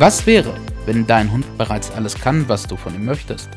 Was 0.00 0.26
wäre, 0.28 0.54
wenn 0.86 1.08
dein 1.08 1.32
Hund 1.32 1.58
bereits 1.58 1.90
alles 1.90 2.14
kann, 2.14 2.48
was 2.48 2.68
du 2.68 2.76
von 2.76 2.94
ihm 2.94 3.04
möchtest? 3.04 3.48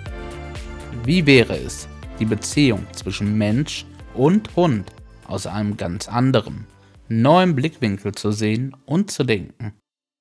Wie 1.04 1.28
wäre 1.28 1.56
es, 1.56 1.88
die 2.18 2.26
Beziehung 2.26 2.88
zwischen 2.94 3.38
Mensch 3.38 3.86
und 4.16 4.56
Hund 4.56 4.92
aus 5.28 5.46
einem 5.46 5.78
ganz 5.78 6.08
anderen, 6.08 6.66
neuen 7.08 7.54
Blickwinkel 7.54 8.14
zu 8.14 8.32
sehen 8.32 8.76
und 8.88 9.12
zu 9.12 9.24
denken? 9.24 9.76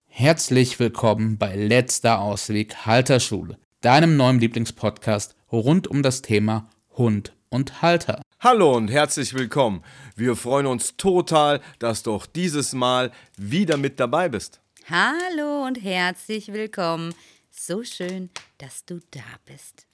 Herzlich 0.08 0.78
willkommen 0.78 1.38
bei 1.38 1.56
Letzter 1.56 2.20
Ausweg 2.20 2.84
Halterschule, 2.84 3.56
deinem 3.80 4.18
neuen 4.18 4.40
Lieblingspodcast 4.40 5.34
rund 5.50 5.88
um 5.88 6.02
das 6.02 6.20
Thema 6.20 6.68
Hund 6.98 7.32
und 7.48 7.80
Halter. 7.80 8.20
Hallo 8.40 8.76
und 8.76 8.90
herzlich 8.90 9.32
willkommen. 9.32 9.82
Wir 10.16 10.36
freuen 10.36 10.66
uns 10.66 10.98
total, 10.98 11.62
dass 11.78 12.02
du 12.02 12.12
auch 12.12 12.26
dieses 12.26 12.74
Mal 12.74 13.10
wieder 13.38 13.78
mit 13.78 13.98
dabei 13.98 14.28
bist. 14.28 14.60
Hallo 14.90 15.66
und 15.66 15.80
herzlich 15.80 16.52
willkommen. 16.52 17.14
So 17.48 17.84
schön, 17.84 18.28
dass 18.58 18.84
du 18.84 18.98
da 19.12 19.22
bist. 19.46 19.86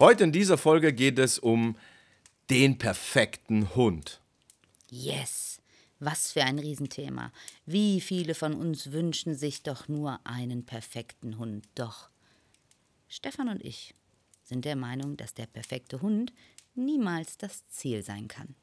Heute 0.00 0.24
in 0.24 0.32
dieser 0.32 0.58
Folge 0.58 0.92
geht 0.92 1.20
es 1.20 1.38
um 1.38 1.76
den 2.50 2.76
perfekten 2.76 3.76
Hund. 3.76 4.20
Yes, 4.90 5.60
was 6.00 6.32
für 6.32 6.42
ein 6.42 6.58
Riesenthema. 6.58 7.30
Wie 7.64 8.00
viele 8.00 8.34
von 8.34 8.54
uns 8.54 8.90
wünschen 8.90 9.36
sich 9.36 9.62
doch 9.62 9.86
nur 9.86 10.18
einen 10.24 10.66
perfekten 10.66 11.38
Hund. 11.38 11.68
Doch 11.76 12.08
Stefan 13.08 13.48
und 13.48 13.64
ich 13.64 13.94
sind 14.42 14.64
der 14.64 14.74
Meinung, 14.74 15.16
dass 15.16 15.34
der 15.34 15.46
perfekte 15.46 16.02
Hund 16.02 16.32
niemals 16.74 17.38
das 17.38 17.68
Ziel 17.68 18.02
sein 18.02 18.26
kann. 18.26 18.56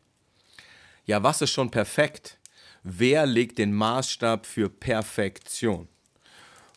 Ja, 1.05 1.23
was 1.23 1.41
ist 1.41 1.51
schon 1.51 1.71
perfekt? 1.71 2.41
Wer 2.84 3.27
legt 3.27 3.59
den 3.59 3.73
Maßstab 3.73 4.45
für 4.48 4.67
Perfektion? 4.67 5.87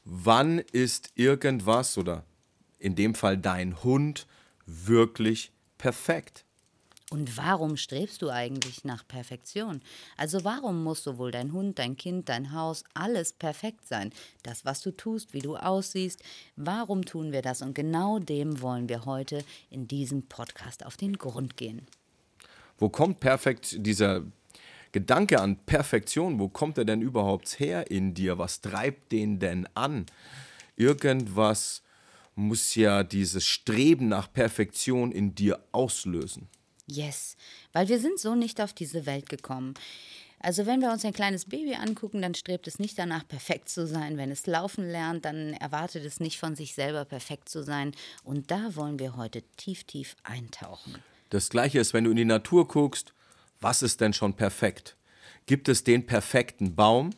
Wann 0.05 0.59
ist 0.59 1.13
irgendwas 1.15 1.97
oder 1.97 2.25
in 2.79 2.95
dem 2.95 3.15
Fall 3.15 3.39
dein 3.39 3.83
Hund 3.83 4.27
wirklich 4.67 5.51
perfekt? 5.79 6.45
Und 7.11 7.39
warum 7.39 7.79
strebst 7.79 8.21
du 8.21 8.29
eigentlich 8.29 8.85
nach 8.85 9.07
Perfektion? 9.07 9.81
Also 10.19 10.45
warum 10.45 10.83
muss 10.83 11.03
sowohl 11.03 11.31
dein 11.31 11.53
Hund, 11.53 11.79
dein 11.79 11.97
Kind, 11.97 12.29
dein 12.29 12.53
Haus, 12.53 12.85
alles 12.93 13.33
perfekt 13.33 13.87
sein? 13.89 14.13
Das, 14.43 14.67
was 14.67 14.83
du 14.83 14.91
tust, 14.91 15.33
wie 15.33 15.41
du 15.41 15.57
aussiehst, 15.57 16.23
warum 16.57 17.05
tun 17.05 17.33
wir 17.33 17.41
das? 17.41 17.63
Und 17.63 17.75
genau 17.75 18.19
dem 18.19 18.61
wollen 18.61 18.91
wir 18.91 19.07
heute 19.07 19.43
in 19.71 19.89
diesem 19.89 20.27
Podcast 20.27 20.85
auf 20.85 20.97
den 20.99 21.17
Grund 21.17 21.57
gehen. 21.57 21.87
Wo 22.79 22.89
kommt 22.91 23.21
perfekt 23.21 23.77
dieser 23.79 24.23
Gedanke 24.95 25.41
an 25.41 25.57
Perfektion, 25.57 26.39
wo 26.39 26.49
kommt 26.49 26.79
er 26.79 26.85
denn 26.85 27.03
überhaupt 27.03 27.59
her 27.59 27.91
in 27.91 28.15
dir? 28.15 28.39
Was 28.39 28.61
treibt 28.61 29.11
den 29.11 29.41
denn 29.41 29.67
an? 29.75 30.07
Irgendwas 30.77 31.83
muss 32.37 32.77
ja 32.77 33.03
dieses 33.03 33.45
Streben 33.45 34.07
nach 34.07 34.33
Perfektion 34.33 35.11
in 35.11 35.35
dir 35.35 35.59
auslösen. 35.73 36.47
Yes, 36.87 37.37
weil 37.73 37.89
wir 37.89 37.99
sind 37.99 38.21
so 38.21 38.37
nicht 38.37 38.61
auf 38.61 38.73
diese 38.73 39.05
Welt 39.05 39.29
gekommen. 39.29 39.75
Also 40.39 40.65
wenn 40.65 40.81
wir 40.81 40.93
uns 40.93 41.05
ein 41.05 41.13
kleines 41.13 41.47
Baby 41.47 41.75
angucken, 41.75 42.23
dann 42.23 42.37
strebt 42.37 42.69
es 42.69 42.79
nicht 42.79 42.97
danach, 42.97 43.27
perfekt 43.27 43.71
zu 43.71 43.89
sein. 43.89 44.17
Wenn 44.17 44.31
es 44.31 44.47
laufen 44.47 44.89
lernt, 44.89 45.25
dann 45.25 45.55
erwartet 45.55 46.05
es 46.05 46.21
nicht 46.21 46.39
von 46.39 46.55
sich 46.55 46.73
selber, 46.73 47.05
perfekt 47.05 47.49
zu 47.49 47.65
sein. 47.65 47.97
Und 48.23 48.53
da 48.53 48.77
wollen 48.77 49.01
wir 49.01 49.17
heute 49.17 49.43
tief, 49.57 49.83
tief 49.83 50.15
eintauchen. 50.23 50.95
Das 51.31 51.49
gleiche 51.49 51.81
ist, 51.81 51.95
wenn 51.95 52.05
du 52.05 52.11
in 52.11 52.17
die 52.17 52.25
Natur 52.25 52.69
guckst, 52.69 53.13
was 53.65 53.81
ist 53.83 54.03
denn 54.03 54.13
schon 54.13 54.35
perfekt? 54.35 54.95
Gibt 55.47 55.69
es 55.71 55.83
den 55.85 56.07
perfekten 56.07 56.77
Baum? 56.77 57.11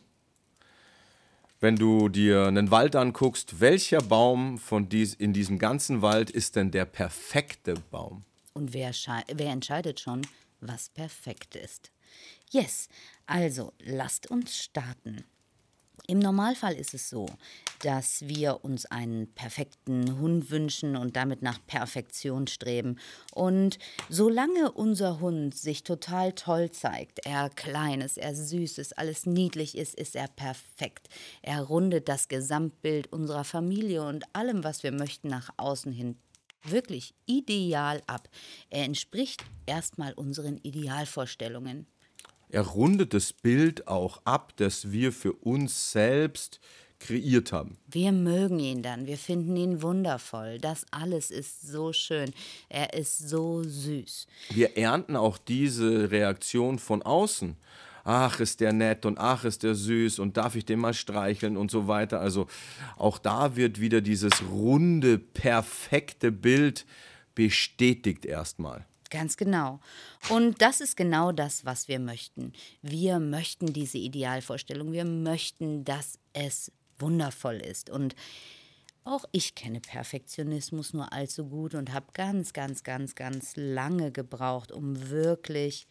Wenn 1.59 1.75
du 1.75 2.07
dir 2.07 2.45
einen 2.45 2.71
Wald 2.71 2.95
anguckst, 2.95 3.59
welcher 3.59 3.99
Baum 3.99 4.57
von 4.57 4.87
dies, 4.87 5.13
in 5.13 5.33
diesem 5.33 5.59
ganzen 5.59 6.01
Wald 6.01 6.29
ist 6.29 6.55
denn 6.55 6.71
der 6.71 6.85
perfekte 6.85 7.73
Baum? 7.91 8.23
Und 8.53 8.73
wer, 8.73 8.91
wer 9.33 9.51
entscheidet 9.51 9.99
schon, 9.99 10.21
was 10.61 10.87
perfekt 10.87 11.55
ist? 11.55 11.91
Yes, 12.49 12.87
also 13.25 13.73
lasst 13.79 14.31
uns 14.31 14.57
starten. 14.57 15.25
Im 16.09 16.19
Normalfall 16.19 16.75
ist 16.75 16.93
es 16.93 17.09
so, 17.09 17.25
dass 17.81 18.25
wir 18.25 18.63
uns 18.63 18.85
einen 18.85 19.27
perfekten 19.33 20.17
Hund 20.17 20.49
wünschen 20.51 20.95
und 20.95 21.17
damit 21.17 21.41
nach 21.41 21.59
Perfektion 21.67 22.47
streben. 22.47 22.97
Und 23.33 23.77
solange 24.07 24.71
unser 24.71 25.19
Hund 25.19 25.53
sich 25.53 25.83
total 25.83 26.31
toll 26.31 26.71
zeigt, 26.71 27.25
er 27.25 27.49
klein 27.49 27.99
ist, 27.99 28.17
er 28.17 28.33
süß 28.33 28.77
ist, 28.77 28.97
alles 28.97 29.25
niedlich 29.25 29.77
ist, 29.77 29.95
ist 29.95 30.15
er 30.15 30.29
perfekt. 30.29 31.09
Er 31.41 31.61
rundet 31.61 32.07
das 32.07 32.29
Gesamtbild 32.29 33.11
unserer 33.11 33.43
Familie 33.43 34.03
und 34.03 34.23
allem, 34.33 34.63
was 34.63 34.83
wir 34.83 34.93
möchten, 34.93 35.27
nach 35.27 35.49
außen 35.57 35.91
hin 35.91 36.15
wirklich 36.63 37.15
ideal 37.25 38.01
ab. 38.07 38.29
Er 38.69 38.85
entspricht 38.85 39.43
erstmal 39.65 40.13
unseren 40.13 40.57
Idealvorstellungen. 40.57 41.87
Er 42.49 42.61
rundet 42.61 43.13
das 43.13 43.33
Bild 43.33 43.87
auch 43.87 44.21
ab, 44.23 44.53
das 44.55 44.91
wir 44.91 45.11
für 45.11 45.33
uns 45.33 45.91
selbst 45.91 46.59
kreiert 46.99 47.51
haben. 47.51 47.77
Wir 47.87 48.11
mögen 48.11 48.59
ihn 48.59 48.81
dann, 48.81 49.05
wir 49.05 49.17
finden 49.17 49.55
ihn 49.55 49.81
wundervoll. 49.81 50.57
Das 50.59 50.85
alles 50.91 51.31
ist 51.31 51.61
so 51.61 51.93
schön. 51.93 52.33
Er 52.69 52.93
ist 52.93 53.29
so 53.29 53.63
süß. 53.63 54.27
Wir 54.49 54.77
ernten 54.77 55.15
auch 55.15 55.37
diese 55.37 56.09
Reaktion 56.09 56.79
von 56.79 57.01
außen. 57.01 57.55
Ach, 58.03 58.39
ist 58.39 58.61
der 58.61 58.71
nett 58.71 59.05
und 59.05 59.19
ach, 59.19 59.43
ist 59.43 59.63
der 59.63 59.75
süß 59.75 60.19
und 60.19 60.37
darf 60.37 60.55
ich 60.55 60.63
den 60.63 60.79
mal 60.79 60.93
streicheln 60.93 61.57
und 61.57 61.69
so 61.69 61.89
weiter. 61.89 62.21
Also 62.21 62.47
auch 62.95 63.17
da 63.17 63.57
wird 63.57 63.81
wieder 63.81 63.99
dieses 63.99 64.41
runde, 64.49 65.19
perfekte 65.19 66.31
Bild 66.31 66.85
bestätigt 67.35 68.25
erstmal. 68.25 68.85
Ganz 69.09 69.37
genau. 69.37 69.79
Und 70.29 70.61
das 70.61 70.81
ist 70.81 70.97
genau 70.97 71.31
das, 71.31 71.65
was 71.65 71.87
wir 71.87 71.99
möchten. 71.99 72.53
Wir 72.81 73.19
möchten 73.19 73.73
diese 73.73 73.97
Idealvorstellung. 73.97 74.91
Wir 74.91 75.05
möchten, 75.05 75.85
dass 75.85 76.19
es 76.33 76.71
wundervoll 76.99 77.57
ist. 77.57 77.89
Und 77.89 78.15
auch 79.03 79.23
ich 79.31 79.55
kenne 79.55 79.79
Perfektionismus 79.79 80.93
nur 80.93 81.13
allzu 81.13 81.45
gut 81.47 81.75
und 81.75 81.93
habe 81.93 82.07
ganz, 82.13 82.51
ganz, 82.51 82.83
ganz, 82.83 83.15
ganz 83.15 83.53
lange 83.55 84.11
gebraucht, 84.11 84.71
um 84.71 85.09
wirklich 85.09 85.87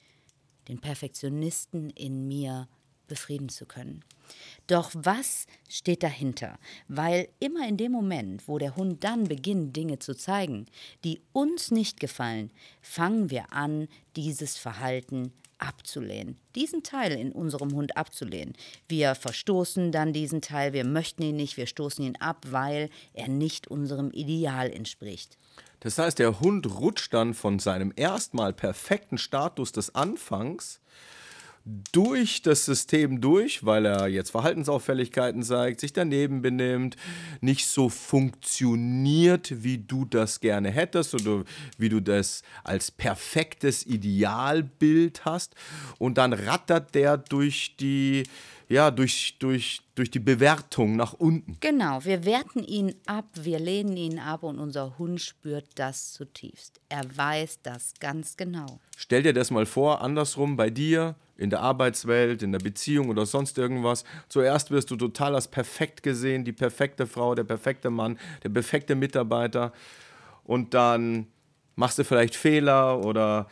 den 0.69 0.81
Perfektionisten 0.81 1.91
in 1.91 2.29
mir 2.29 2.69
befrieden 3.07 3.49
zu 3.49 3.67
können. 3.67 4.05
Doch 4.67 4.91
was 4.95 5.47
steht 5.69 6.03
dahinter? 6.03 6.59
Weil 6.89 7.29
immer 7.39 7.67
in 7.69 7.77
dem 7.77 7.93
Moment, 7.93 8.49
wo 8.49 8.59
der 8.59 8.77
Hund 8.77 9.05
dann 9.05 9.25
beginnt, 9.25 9.77
Dinge 9.77 9.99
zu 9.99 10.15
zeigen, 10.15 10.67
die 11.05 11.21
uns 11.33 11.71
nicht 11.71 12.01
gefallen, 12.01 12.51
fangen 12.83 13.31
wir 13.31 13.53
an, 13.53 13.89
dieses 14.17 14.57
Verhalten 14.57 15.33
abzulehnen, 15.59 16.37
diesen 16.55 16.83
Teil 16.83 17.13
in 17.13 17.33
unserem 17.33 17.73
Hund 17.73 17.97
abzulehnen. 17.97 18.55
Wir 18.89 19.15
verstoßen 19.15 19.91
dann 19.93 20.13
diesen 20.13 20.43
Teil, 20.43 20.73
wir 20.73 20.85
möchten 20.85 21.23
ihn 21.23 21.37
nicht, 21.37 21.57
wir 21.57 21.67
stoßen 21.67 22.05
ihn 22.05 22.17
ab, 22.17 22.45
weil 22.51 22.91
er 23.15 23.29
nicht 23.29 23.69
unserem 23.69 24.11
Ideal 24.11 24.71
entspricht. 24.71 25.39
Das 25.81 25.99
heißt, 25.99 26.19
der 26.19 26.41
Hund 26.41 26.67
rutscht 26.67 27.15
dann 27.15 27.35
von 27.35 27.59
seinem 27.59 27.93
erstmal 27.97 28.53
perfekten 28.53 29.19
Status 29.19 29.73
des 29.73 29.95
Anfangs 29.95 30.81
durch 31.93 32.43
das 32.43 32.65
System 32.65 33.21
durch, 33.21 33.65
weil 33.67 33.87
er 33.87 34.07
jetzt 34.07 34.31
Verhaltensauffälligkeiten 34.31 35.43
zeigt, 35.43 35.81
sich 35.81 35.93
daneben 35.93 36.41
benimmt, 36.41 36.97
nicht 37.41 37.67
so 37.67 37.89
funktioniert, 37.89 39.65
wie 39.65 39.79
du 39.79 40.05
das 40.05 40.39
gerne 40.39 40.71
hättest 40.71 41.15
oder 41.15 41.43
wie 41.77 41.89
du 41.89 42.01
das 42.01 42.43
als 42.63 42.93
perfektes 42.93 43.85
Idealbild 43.85 45.25
hast. 45.25 45.57
Und 45.99 46.19
dann 46.19 46.33
rattert 46.33 46.95
der 46.95 47.17
durch 47.17 47.75
die 47.81 48.23
ja, 48.69 48.91
durch, 48.91 49.37
durch, 49.39 49.83
durch 49.95 50.11
die 50.11 50.19
Bewertung 50.19 50.97
nach 50.97 51.13
unten. 51.13 51.57
Genau, 51.61 52.05
wir 52.05 52.25
werten 52.25 52.65
ihn 52.65 52.95
ab, 53.07 53.27
wir 53.35 53.59
lehnen 53.59 53.97
ihn 53.97 54.19
ab 54.19 54.43
und 54.43 54.59
unser 54.59 54.99
Hund 54.99 55.21
spürt 55.21 55.67
das 55.77 56.13
zutiefst. 56.13 56.81
Er 56.89 57.05
weiß 57.17 57.61
das 57.63 57.95
ganz 58.01 58.37
genau. 58.37 58.81
Stell 58.97 59.23
dir 59.23 59.33
das 59.33 59.51
mal 59.51 59.67
vor, 59.67 60.03
andersrum 60.03 60.57
bei 60.57 60.71
dir, 60.71 61.15
in 61.37 61.51
der 61.51 61.61
Arbeitswelt, 61.61 62.43
in 62.43 62.53
der 62.53 62.59
Beziehung 62.59 63.11
oder 63.11 63.27
sonst 63.27 63.59
irgendwas. 63.59 64.05
Zuerst 64.29 64.71
wirst 64.71 64.91
du 64.91 64.97
total 64.97 65.35
als 65.35 65.49
perfekt 65.49 66.03
gesehen, 66.03 66.45
die 66.45 66.53
perfekte 66.53 67.07
Frau, 67.07 67.35
der 67.35 67.45
perfekte 67.45 67.91
Mann, 67.91 68.19
der 68.43 68.49
perfekte 68.49 68.95
Mitarbeiter. 68.95 69.73
Und 70.45 70.75
dann 70.75 71.27
machst 71.75 71.99
du 71.99 72.05
vielleicht 72.05 72.35
Fehler 72.35 73.05
oder 73.05 73.49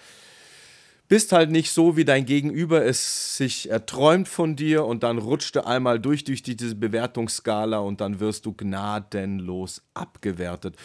bist 1.09 1.33
halt 1.33 1.51
nicht 1.51 1.71
so, 1.71 1.97
wie 1.97 2.05
dein 2.05 2.25
Gegenüber 2.25 2.85
es 2.85 3.37
sich 3.37 3.71
erträumt 3.71 4.29
von 4.29 4.57
dir 4.57 4.85
und 4.85 5.03
dann 5.03 5.19
rutscht 5.19 5.57
du 5.57 5.67
einmal 5.67 6.01
durch, 6.01 6.25
durch 6.25 6.43
diese 6.43 6.75
Bewertungsskala 6.75 7.79
und 7.79 8.01
dann 8.01 8.21
wirst 8.21 8.47
du 8.47 8.53
gnadenlos 8.53 9.83
abgewertet. 9.93 10.77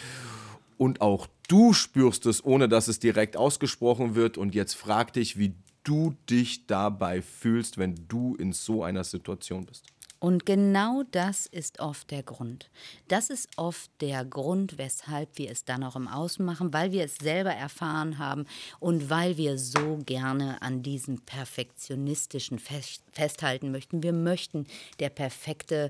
Und 0.77 1.01
auch 1.01 1.27
du 1.47 1.73
spürst 1.73 2.25
es, 2.25 2.43
ohne 2.43 2.69
dass 2.69 2.87
es 2.87 2.99
direkt 2.99 3.35
ausgesprochen 3.35 4.15
wird. 4.15 4.37
Und 4.37 4.55
jetzt 4.55 4.75
frag 4.75 5.11
dich, 5.13 5.37
wie 5.37 5.53
du 5.83 6.15
dich 6.29 6.67
dabei 6.67 7.21
fühlst, 7.21 7.77
wenn 7.77 7.95
du 8.07 8.35
in 8.35 8.53
so 8.53 8.83
einer 8.83 9.03
Situation 9.03 9.65
bist. 9.65 9.85
Und 10.19 10.45
genau 10.45 11.03
das 11.11 11.45
ist 11.45 11.79
oft 11.79 12.11
der 12.11 12.23
Grund. 12.23 12.69
Das 13.07 13.29
ist 13.29 13.47
oft 13.55 13.89
der 14.01 14.25
Grund, 14.25 14.77
weshalb 14.77 15.37
wir 15.37 15.49
es 15.49 15.63
dann 15.63 15.81
auch 15.81 15.95
im 15.95 16.09
Außen 16.09 16.43
machen, 16.43 16.73
weil 16.73 16.91
wir 16.91 17.05
es 17.05 17.15
selber 17.15 17.51
erfahren 17.51 18.17
haben 18.19 18.45
und 18.81 19.09
weil 19.09 19.37
wir 19.37 19.57
so 19.57 19.99
gerne 20.05 20.61
an 20.61 20.83
diesem 20.83 21.21
perfektionistischen 21.21 22.59
festhalten 22.59 23.71
möchten. 23.71 24.03
Wir 24.03 24.11
möchten 24.11 24.67
der 24.99 25.09
perfekte 25.09 25.89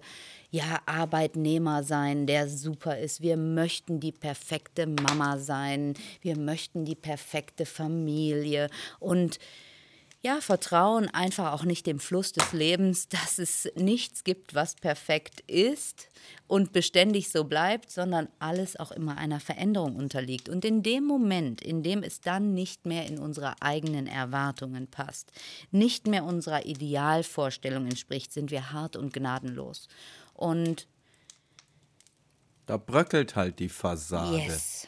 ja, 0.52 0.80
Arbeitnehmer 0.86 1.84
sein, 1.84 2.28
der 2.28 2.50
super 2.50 3.00
ist. 3.00 3.22
Wir 3.22 3.38
möchten 3.38 4.00
die 4.00 4.12
perfekte 4.12 4.86
Mama 4.86 5.40
sein. 5.40 5.96
Wir 6.22 6.38
möchten 6.38 6.86
die 6.86 6.96
perfekte 6.96 7.66
Familie 7.66 8.70
und 9.00 9.40
ja, 10.22 10.42
vertrauen 10.42 11.08
einfach 11.08 11.54
auch 11.54 11.64
nicht 11.64 11.88
dem 11.88 12.00
Fluss 12.00 12.34
des 12.34 12.52
Lebens, 12.52 13.08
dass 13.10 13.40
es 13.40 13.70
nichts 13.76 14.24
gibt, 14.24 14.54
was 14.54 14.76
perfekt 14.76 15.42
ist 15.48 16.10
und 16.48 16.74
beständig 16.74 17.30
so 17.30 17.46
bleibt, 17.46 17.90
sondern 17.92 18.28
alles 18.40 18.78
auch 18.78 18.92
immer 18.92 19.18
einer 19.18 19.40
Veränderung 19.40 19.96
unterliegt. 19.96 20.50
Und 20.50 20.66
in 20.66 20.84
dem 20.84 21.06
Moment, 21.06 21.62
in 21.62 21.84
dem 21.84 22.04
es 22.04 22.20
dann 22.20 22.54
nicht 22.54 22.86
mehr 22.86 23.06
in 23.06 23.18
unsere 23.18 23.62
eigenen 23.62 24.08
Erwartungen 24.08 24.88
passt, 24.88 25.32
nicht 25.72 26.08
mehr 26.08 26.26
unserer 26.26 26.66
Idealvorstellung 26.66 27.86
entspricht, 27.86 28.34
sind 28.34 28.52
wir 28.52 28.74
hart 28.74 28.96
und 28.96 29.14
gnadenlos. 29.14 29.88
Und 30.34 30.88
da 32.66 32.78
bröckelt 32.78 33.36
halt 33.36 33.60
die 33.60 33.70
Fassade. 33.70 34.38
Yes. 34.38 34.88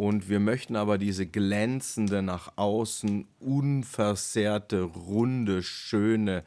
Und 0.00 0.30
wir 0.30 0.40
möchten 0.40 0.76
aber 0.76 0.96
diese 0.96 1.26
glänzende, 1.26 2.22
nach 2.22 2.56
außen 2.56 3.28
unversehrte, 3.38 4.80
runde, 4.80 5.62
schöne, 5.62 6.42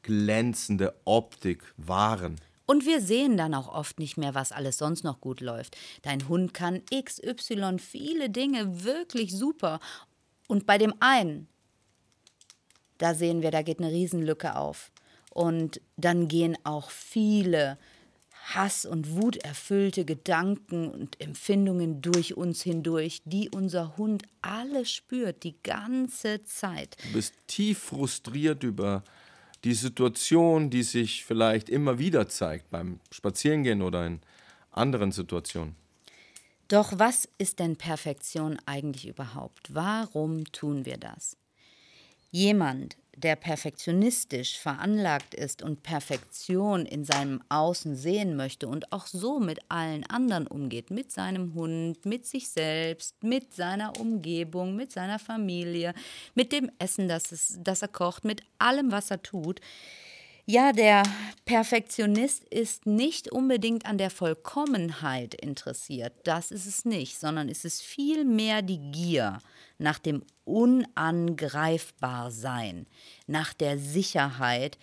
glänzende 0.00 0.94
Optik 1.04 1.62
wahren. 1.76 2.36
Und 2.64 2.86
wir 2.86 3.02
sehen 3.02 3.36
dann 3.36 3.52
auch 3.52 3.68
oft 3.68 3.98
nicht 3.98 4.16
mehr, 4.16 4.34
was 4.34 4.52
alles 4.52 4.78
sonst 4.78 5.04
noch 5.04 5.20
gut 5.20 5.42
läuft. 5.42 5.76
Dein 6.00 6.26
Hund 6.30 6.54
kann 6.54 6.80
XY 6.86 7.78
viele 7.78 8.30
Dinge 8.30 8.84
wirklich 8.84 9.36
super. 9.36 9.80
Und 10.48 10.64
bei 10.64 10.78
dem 10.78 10.94
einen, 11.00 11.46
da 12.96 13.12
sehen 13.12 13.42
wir, 13.42 13.50
da 13.50 13.60
geht 13.60 13.80
eine 13.80 13.92
Riesenlücke 13.92 14.56
auf. 14.56 14.90
Und 15.28 15.82
dann 15.98 16.26
gehen 16.26 16.56
auch 16.64 16.88
viele 16.88 17.76
Hass 18.44 18.84
und 18.84 19.10
Wut 19.16 19.38
erfüllte 19.38 20.04
Gedanken 20.04 20.90
und 20.90 21.18
Empfindungen 21.20 22.02
durch 22.02 22.36
uns 22.36 22.62
hindurch, 22.62 23.22
die 23.24 23.48
unser 23.48 23.96
Hund 23.96 24.24
alle 24.42 24.84
spürt, 24.84 25.44
die 25.44 25.56
ganze 25.62 26.44
Zeit. 26.44 26.96
Du 27.04 27.14
bist 27.14 27.34
tief 27.46 27.78
frustriert 27.78 28.62
über 28.62 29.02
die 29.64 29.72
Situation, 29.72 30.68
die 30.68 30.82
sich 30.82 31.24
vielleicht 31.24 31.70
immer 31.70 31.98
wieder 31.98 32.28
zeigt 32.28 32.70
beim 32.70 33.00
Spazierengehen 33.10 33.80
oder 33.80 34.06
in 34.06 34.20
anderen 34.70 35.10
Situationen. 35.10 35.74
Doch 36.68 36.98
was 36.98 37.28
ist 37.38 37.60
denn 37.60 37.76
Perfektion 37.76 38.58
eigentlich 38.66 39.08
überhaupt? 39.08 39.74
Warum 39.74 40.44
tun 40.52 40.84
wir 40.84 40.98
das? 40.98 41.38
Jemand, 42.30 42.96
der 43.16 43.36
perfektionistisch 43.36 44.58
veranlagt 44.58 45.34
ist 45.34 45.62
und 45.62 45.82
Perfektion 45.82 46.86
in 46.86 47.04
seinem 47.04 47.42
Außen 47.48 47.94
sehen 47.94 48.36
möchte 48.36 48.68
und 48.68 48.92
auch 48.92 49.06
so 49.06 49.40
mit 49.40 49.60
allen 49.68 50.04
anderen 50.04 50.46
umgeht, 50.46 50.90
mit 50.90 51.12
seinem 51.12 51.54
Hund, 51.54 52.04
mit 52.04 52.26
sich 52.26 52.48
selbst, 52.48 53.22
mit 53.22 53.54
seiner 53.54 53.98
Umgebung, 54.00 54.76
mit 54.76 54.92
seiner 54.92 55.18
Familie, 55.18 55.94
mit 56.34 56.52
dem 56.52 56.70
Essen, 56.78 57.08
das, 57.08 57.32
es, 57.32 57.58
das 57.62 57.82
er 57.82 57.88
kocht, 57.88 58.24
mit 58.24 58.42
allem, 58.58 58.90
was 58.90 59.10
er 59.10 59.22
tut, 59.22 59.60
ja, 60.46 60.72
der 60.72 61.04
Perfektionist 61.46 62.44
ist 62.44 62.84
nicht 62.84 63.32
unbedingt 63.32 63.86
an 63.86 63.96
der 63.96 64.10
Vollkommenheit 64.10 65.34
interessiert. 65.34 66.12
Das 66.24 66.50
ist 66.50 66.66
es 66.66 66.84
nicht, 66.84 67.18
sondern 67.18 67.48
es 67.48 67.64
ist 67.64 67.80
vielmehr 67.80 68.60
die 68.60 68.78
Gier 68.92 69.38
nach 69.78 69.98
dem 69.98 70.22
Unangreifbarsein, 70.44 72.86
nach 73.26 73.54
der 73.54 73.78
Sicherheit, 73.78 74.78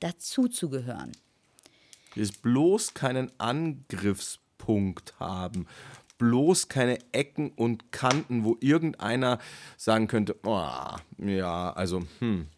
dazuzugehören. 0.00 1.12
Ist 2.14 2.40
bloß 2.42 2.94
keinen 2.94 3.30
Angriffspunkt 3.38 5.18
haben, 5.20 5.66
bloß 6.18 6.68
keine 6.68 6.98
Ecken 7.12 7.50
und 7.50 7.92
Kanten, 7.92 8.44
wo 8.44 8.56
irgendeiner 8.60 9.38
sagen 9.76 10.08
könnte, 10.08 10.36
oh, 10.44 10.96
ja, 11.18 11.72
also, 11.72 12.02
hm. 12.18 12.48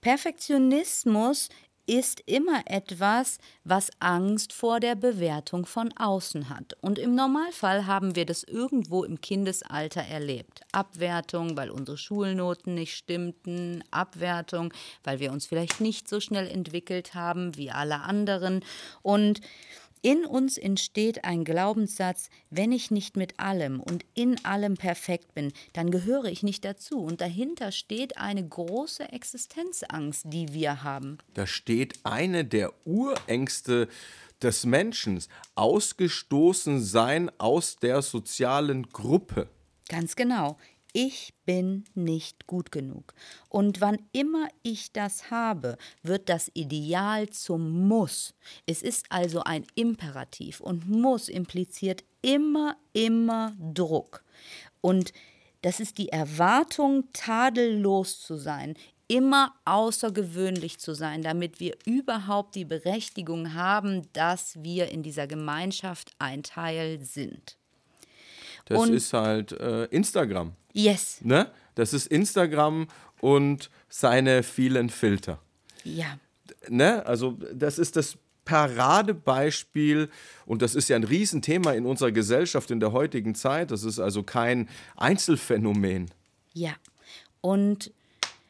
Perfektionismus 0.00 1.48
ist 1.86 2.20
immer 2.26 2.62
etwas, 2.66 3.38
was 3.64 3.90
Angst 3.98 4.52
vor 4.52 4.80
der 4.80 4.94
Bewertung 4.94 5.66
von 5.66 5.92
außen 5.96 6.48
hat. 6.48 6.76
Und 6.80 6.98
im 6.98 7.14
Normalfall 7.14 7.86
haben 7.86 8.14
wir 8.14 8.24
das 8.24 8.44
irgendwo 8.44 9.04
im 9.04 9.20
Kindesalter 9.20 10.02
erlebt. 10.02 10.62
Abwertung, 10.72 11.56
weil 11.56 11.70
unsere 11.70 11.98
Schulnoten 11.98 12.74
nicht 12.74 12.96
stimmten, 12.96 13.82
Abwertung, 13.90 14.72
weil 15.02 15.18
wir 15.20 15.32
uns 15.32 15.46
vielleicht 15.46 15.80
nicht 15.80 16.08
so 16.08 16.20
schnell 16.20 16.48
entwickelt 16.48 17.14
haben 17.14 17.56
wie 17.56 17.70
alle 17.70 18.00
anderen. 18.02 18.64
Und 19.02 19.40
in 20.02 20.24
uns 20.24 20.58
entsteht 20.58 21.24
ein 21.24 21.44
Glaubenssatz, 21.44 22.28
wenn 22.50 22.72
ich 22.72 22.90
nicht 22.90 23.16
mit 23.16 23.38
allem 23.38 23.80
und 23.80 24.04
in 24.14 24.44
allem 24.44 24.74
perfekt 24.74 25.32
bin, 25.32 25.52
dann 25.72 25.92
gehöre 25.92 26.24
ich 26.24 26.42
nicht 26.42 26.64
dazu. 26.64 26.98
Und 26.98 27.20
dahinter 27.20 27.70
steht 27.70 28.18
eine 28.18 28.46
große 28.46 29.12
Existenzangst, 29.12 30.24
die 30.26 30.52
wir 30.52 30.82
haben. 30.82 31.18
Da 31.34 31.46
steht 31.46 32.00
eine 32.02 32.44
der 32.44 32.72
Urängste 32.84 33.88
des 34.42 34.66
Menschen, 34.66 35.22
ausgestoßen 35.54 36.82
sein 36.82 37.30
aus 37.38 37.76
der 37.76 38.02
sozialen 38.02 38.88
Gruppe. 38.88 39.48
Ganz 39.88 40.16
genau 40.16 40.56
ich 40.92 41.34
bin 41.46 41.84
nicht 41.94 42.46
gut 42.46 42.70
genug. 42.70 43.14
Und 43.48 43.80
wann 43.80 43.98
immer 44.12 44.48
ich 44.62 44.92
das 44.92 45.30
habe, 45.30 45.76
wird 46.02 46.28
das 46.28 46.50
Ideal 46.54 47.30
zum 47.30 47.86
Muss. 47.88 48.34
Es 48.66 48.82
ist 48.82 49.06
also 49.10 49.42
ein 49.42 49.64
Imperativ 49.74 50.60
und 50.60 50.88
Muss 50.88 51.28
impliziert 51.28 52.04
immer, 52.20 52.76
immer 52.92 53.54
Druck. 53.58 54.24
Und 54.80 55.12
das 55.62 55.80
ist 55.80 55.98
die 55.98 56.08
Erwartung, 56.08 57.04
tadellos 57.12 58.20
zu 58.20 58.36
sein, 58.36 58.74
immer 59.08 59.54
außergewöhnlich 59.64 60.78
zu 60.78 60.94
sein, 60.94 61.22
damit 61.22 61.60
wir 61.60 61.76
überhaupt 61.84 62.54
die 62.54 62.64
Berechtigung 62.64 63.54
haben, 63.54 64.10
dass 64.12 64.62
wir 64.62 64.90
in 64.90 65.02
dieser 65.02 65.26
Gemeinschaft 65.26 66.12
ein 66.18 66.42
Teil 66.42 67.04
sind. 67.04 67.58
Das 68.66 68.78
und 68.78 68.94
ist 68.94 69.12
halt 69.12 69.52
äh, 69.52 69.84
Instagram. 69.86 70.52
Yes. 70.72 71.20
Ne? 71.22 71.50
Das 71.74 71.92
ist 71.92 72.06
Instagram 72.06 72.88
und 73.20 73.70
seine 73.88 74.42
vielen 74.42 74.88
Filter. 74.88 75.38
Ja. 75.84 76.18
Ne? 76.68 77.04
Also 77.06 77.38
das 77.52 77.78
ist 77.78 77.96
das 77.96 78.16
Paradebeispiel, 78.44 80.10
und 80.46 80.62
das 80.62 80.74
ist 80.74 80.88
ja 80.88 80.96
ein 80.96 81.04
Riesenthema 81.04 81.72
in 81.72 81.86
unserer 81.86 82.10
Gesellschaft 82.10 82.70
in 82.70 82.80
der 82.80 82.92
heutigen 82.92 83.34
Zeit, 83.34 83.70
das 83.70 83.84
ist 83.84 84.00
also 84.00 84.22
kein 84.22 84.68
Einzelfenomen. 84.96 86.10
Ja, 86.52 86.72
und 87.40 87.92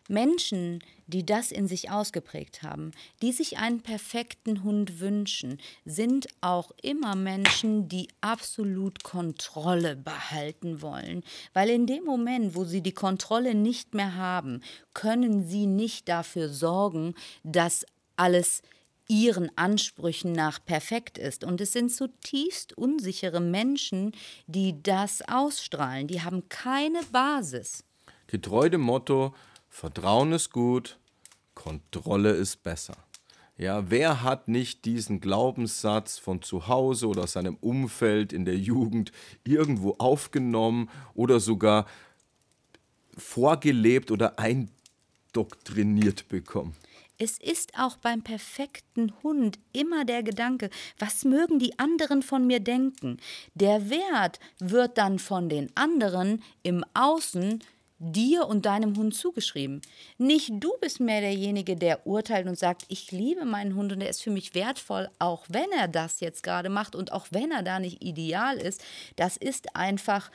Menschen, 0.08 0.82
die 1.12 1.24
das 1.24 1.52
in 1.52 1.68
sich 1.68 1.90
ausgeprägt 1.90 2.62
haben, 2.62 2.92
die 3.20 3.32
sich 3.32 3.58
einen 3.58 3.82
perfekten 3.82 4.62
Hund 4.62 5.00
wünschen, 5.00 5.58
sind 5.84 6.26
auch 6.40 6.70
immer 6.82 7.14
Menschen, 7.14 7.88
die 7.88 8.08
absolut 8.20 9.02
Kontrolle 9.04 9.96
behalten 9.96 10.82
wollen. 10.82 11.22
Weil 11.52 11.70
in 11.70 11.86
dem 11.86 12.04
Moment, 12.04 12.54
wo 12.56 12.64
sie 12.64 12.80
die 12.80 12.92
Kontrolle 12.92 13.54
nicht 13.54 13.94
mehr 13.94 14.16
haben, 14.16 14.62
können 14.94 15.46
sie 15.46 15.66
nicht 15.66 16.08
dafür 16.08 16.48
sorgen, 16.48 17.14
dass 17.44 17.86
alles 18.16 18.62
ihren 19.08 19.50
Ansprüchen 19.56 20.32
nach 20.32 20.64
perfekt 20.64 21.18
ist. 21.18 21.44
Und 21.44 21.60
es 21.60 21.72
sind 21.72 21.92
zutiefst 21.92 22.76
unsichere 22.76 23.40
Menschen, 23.40 24.12
die 24.46 24.82
das 24.82 25.22
ausstrahlen. 25.28 26.06
Die 26.06 26.22
haben 26.22 26.48
keine 26.48 27.02
Basis. 27.12 27.84
Getreu 28.26 28.70
dem 28.70 28.80
Motto, 28.80 29.34
Vertrauen 29.68 30.32
ist 30.32 30.50
gut, 30.50 30.98
Kontrolle 31.62 32.32
ist 32.32 32.64
besser. 32.64 32.96
Ja, 33.56 33.88
wer 33.88 34.24
hat 34.24 34.48
nicht 34.48 34.84
diesen 34.84 35.20
Glaubenssatz 35.20 36.18
von 36.18 36.42
zu 36.42 36.66
Hause 36.66 37.06
oder 37.06 37.28
seinem 37.28 37.54
Umfeld 37.60 38.32
in 38.32 38.44
der 38.44 38.56
Jugend 38.56 39.12
irgendwo 39.44 39.94
aufgenommen 39.98 40.90
oder 41.14 41.38
sogar 41.38 41.86
vorgelebt 43.16 44.10
oder 44.10 44.40
eindoktriniert 44.40 46.28
bekommen? 46.28 46.74
Es 47.16 47.38
ist 47.38 47.78
auch 47.78 47.96
beim 47.96 48.22
perfekten 48.22 49.12
Hund 49.22 49.60
immer 49.72 50.04
der 50.04 50.24
Gedanke, 50.24 50.68
was 50.98 51.24
mögen 51.24 51.60
die 51.60 51.78
anderen 51.78 52.22
von 52.22 52.44
mir 52.44 52.58
denken? 52.58 53.18
Der 53.54 53.88
Wert 53.88 54.40
wird 54.58 54.98
dann 54.98 55.20
von 55.20 55.48
den 55.48 55.70
anderen 55.76 56.42
im 56.64 56.84
Außen 56.94 57.62
dir 58.02 58.46
und 58.48 58.66
deinem 58.66 58.96
Hund 58.96 59.14
zugeschrieben. 59.14 59.80
Nicht 60.18 60.50
du 60.54 60.72
bist 60.80 61.00
mehr 61.00 61.20
derjenige, 61.20 61.76
der 61.76 62.06
urteilt 62.06 62.46
und 62.46 62.58
sagt, 62.58 62.84
ich 62.88 63.12
liebe 63.12 63.44
meinen 63.44 63.76
Hund 63.76 63.92
und 63.92 64.00
er 64.00 64.10
ist 64.10 64.22
für 64.22 64.30
mich 64.30 64.54
wertvoll, 64.54 65.08
auch 65.18 65.44
wenn 65.48 65.70
er 65.78 65.88
das 65.88 66.20
jetzt 66.20 66.42
gerade 66.42 66.68
macht 66.68 66.96
und 66.96 67.12
auch 67.12 67.26
wenn 67.30 67.52
er 67.52 67.62
da 67.62 67.78
nicht 67.78 68.02
ideal 68.02 68.56
ist. 68.56 68.82
Das 69.16 69.36
ist 69.36 69.76
einfach 69.76 70.30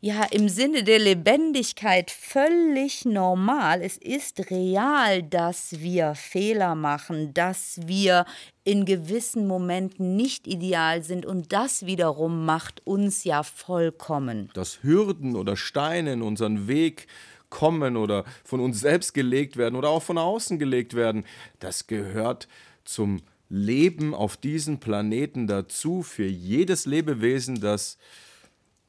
ja 0.00 0.24
im 0.30 0.48
Sinne 0.48 0.84
der 0.84 0.98
Lebendigkeit 0.98 2.10
völlig 2.10 3.04
normal. 3.04 3.82
Es 3.82 3.96
ist 3.96 4.50
real, 4.50 5.22
dass 5.22 5.80
wir 5.80 6.14
Fehler 6.14 6.74
machen, 6.74 7.32
dass 7.34 7.80
wir 7.86 8.24
in 8.64 8.84
gewissen 8.84 9.46
Momenten 9.46 10.16
nicht 10.16 10.46
ideal 10.46 11.02
sind 11.02 11.24
und 11.24 11.52
das 11.52 11.86
wiederum 11.86 12.44
macht 12.44 12.86
uns 12.86 13.24
ja 13.24 13.42
vollkommen. 13.42 14.50
Dass 14.54 14.82
Hürden 14.82 15.36
oder 15.36 15.56
Steine 15.56 16.12
in 16.12 16.22
unseren 16.22 16.68
Weg 16.68 17.06
kommen 17.48 17.96
oder 17.96 18.24
von 18.44 18.60
uns 18.60 18.80
selbst 18.80 19.14
gelegt 19.14 19.56
werden 19.56 19.76
oder 19.76 19.88
auch 19.88 20.02
von 20.02 20.18
außen 20.18 20.58
gelegt 20.58 20.94
werden, 20.94 21.24
das 21.58 21.86
gehört 21.86 22.48
zum 22.84 23.22
Leben 23.48 24.14
auf 24.14 24.36
diesem 24.36 24.78
Planeten 24.78 25.46
dazu 25.46 26.02
für 26.02 26.26
jedes 26.26 26.86
Lebewesen, 26.86 27.60
das 27.60 27.96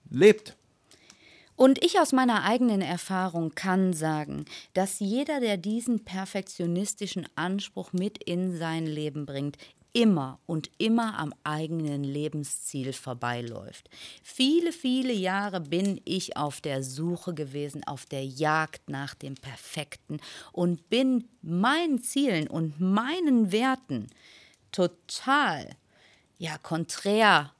lebt. 0.09 0.56
Und 1.57 1.83
ich 1.83 1.99
aus 1.99 2.13
meiner 2.13 2.43
eigenen 2.43 2.81
Erfahrung 2.81 3.55
kann 3.55 3.91
sagen, 3.91 4.45
dass 4.73 4.99
jeder, 4.99 5.39
der 5.39 5.57
diesen 5.57 6.05
perfektionistischen 6.05 7.27
Anspruch 7.35 7.93
mit 7.93 8.23
in 8.23 8.55
sein 8.55 8.85
Leben 8.85 9.25
bringt, 9.25 9.57
immer 9.91 10.39
und 10.45 10.69
immer 10.77 11.17
am 11.17 11.33
eigenen 11.43 12.03
Lebensziel 12.03 12.93
vorbeiläuft. 12.93 13.89
Viele, 14.21 14.71
viele 14.71 15.13
Jahre 15.13 15.59
bin 15.59 15.99
ich 16.05 16.37
auf 16.37 16.61
der 16.61 16.83
Suche 16.83 17.33
gewesen, 17.33 17.83
auf 17.85 18.05
der 18.05 18.23
Jagd 18.23 18.87
nach 18.87 19.15
dem 19.15 19.33
Perfekten 19.33 20.19
und 20.51 20.91
bin 20.91 21.27
meinen 21.41 22.03
Zielen 22.03 22.47
und 22.47 22.79
meinen 22.79 23.51
Werten 23.51 24.05
total, 24.71 25.75
ja, 26.37 26.59
konträr 26.59 27.51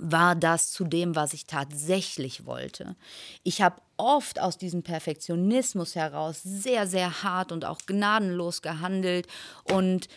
war 0.00 0.34
das 0.34 0.70
zu 0.70 0.84
dem, 0.84 1.16
was 1.16 1.32
ich 1.32 1.46
tatsächlich 1.46 2.46
wollte. 2.46 2.96
Ich 3.42 3.62
habe 3.62 3.80
oft 3.96 4.40
aus 4.40 4.58
diesem 4.58 4.82
Perfektionismus 4.82 5.94
heraus 5.94 6.42
sehr, 6.42 6.86
sehr 6.86 7.22
hart 7.22 7.52
und 7.52 7.64
auch 7.64 7.78
gnadenlos 7.86 8.62
gehandelt 8.62 9.26
und 9.72 10.08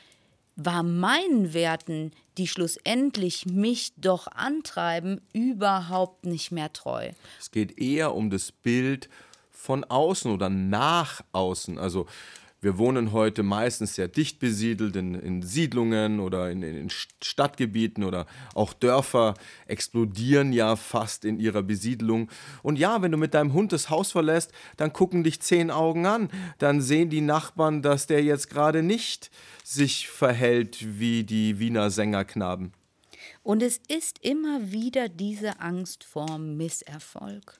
war 0.55 0.83
meinen 0.83 1.53
Werten, 1.53 2.11
die 2.37 2.47
schlussendlich 2.47 3.45
mich 3.45 3.93
doch 3.97 4.27
antreiben, 4.27 5.21
überhaupt 5.33 6.25
nicht 6.25 6.51
mehr 6.51 6.71
treu. 6.73 7.11
Es 7.39 7.51
geht 7.51 7.79
eher 7.79 8.13
um 8.13 8.29
das 8.29 8.51
Bild 8.51 9.09
von 9.51 9.83
außen 9.83 10.31
oder 10.31 10.49
nach 10.49 11.21
außen. 11.31 11.77
Also 11.77 12.07
wir 12.61 12.77
wohnen 12.77 13.13
heute 13.13 13.41
meistens 13.41 13.95
sehr 13.95 14.07
dicht 14.07 14.39
besiedelt 14.39 14.95
in, 14.95 15.15
in 15.15 15.41
Siedlungen 15.41 16.19
oder 16.19 16.51
in, 16.51 16.61
in, 16.61 16.89
Stadtgebieten 16.89 18.03
oder 18.03 18.25
auch 18.53 18.73
Dörfer 18.73 19.35
explodieren 19.67 20.51
ja 20.51 20.75
fast 20.75 21.23
in 21.23 21.39
ihrer 21.39 21.63
Besiedlung. 21.63 22.29
Und 22.61 22.77
ja, 22.77 23.01
wenn 23.01 23.11
du 23.11 23.17
mit 23.17 23.33
deinem 23.33 23.53
Hund 23.53 23.71
das 23.71 23.89
Haus 23.89 24.11
verlässt, 24.11 24.51
dann 24.75 24.91
gucken 24.91 25.23
dich 25.23 25.41
zehn 25.41 25.71
Augen 25.71 26.05
an. 26.05 26.29
Dann 26.57 26.81
sehen 26.81 27.09
die 27.09 27.21
Nachbarn, 27.21 27.81
dass 27.81 28.07
der 28.07 28.23
jetzt 28.23 28.49
gerade 28.49 28.83
nicht 28.83 29.31
sich 29.63 30.09
verhält 30.09 30.99
wie 30.99 31.23
die 31.23 31.59
Wiener 31.59 31.89
Sängerknaben. 31.89 32.73
Und 33.43 33.63
es 33.63 33.79
ist 33.87 34.19
immer 34.21 34.71
wieder 34.71 35.07
diese 35.07 35.61
Angst 35.61 36.03
vor 36.03 36.37
Misserfolg. 36.37 37.59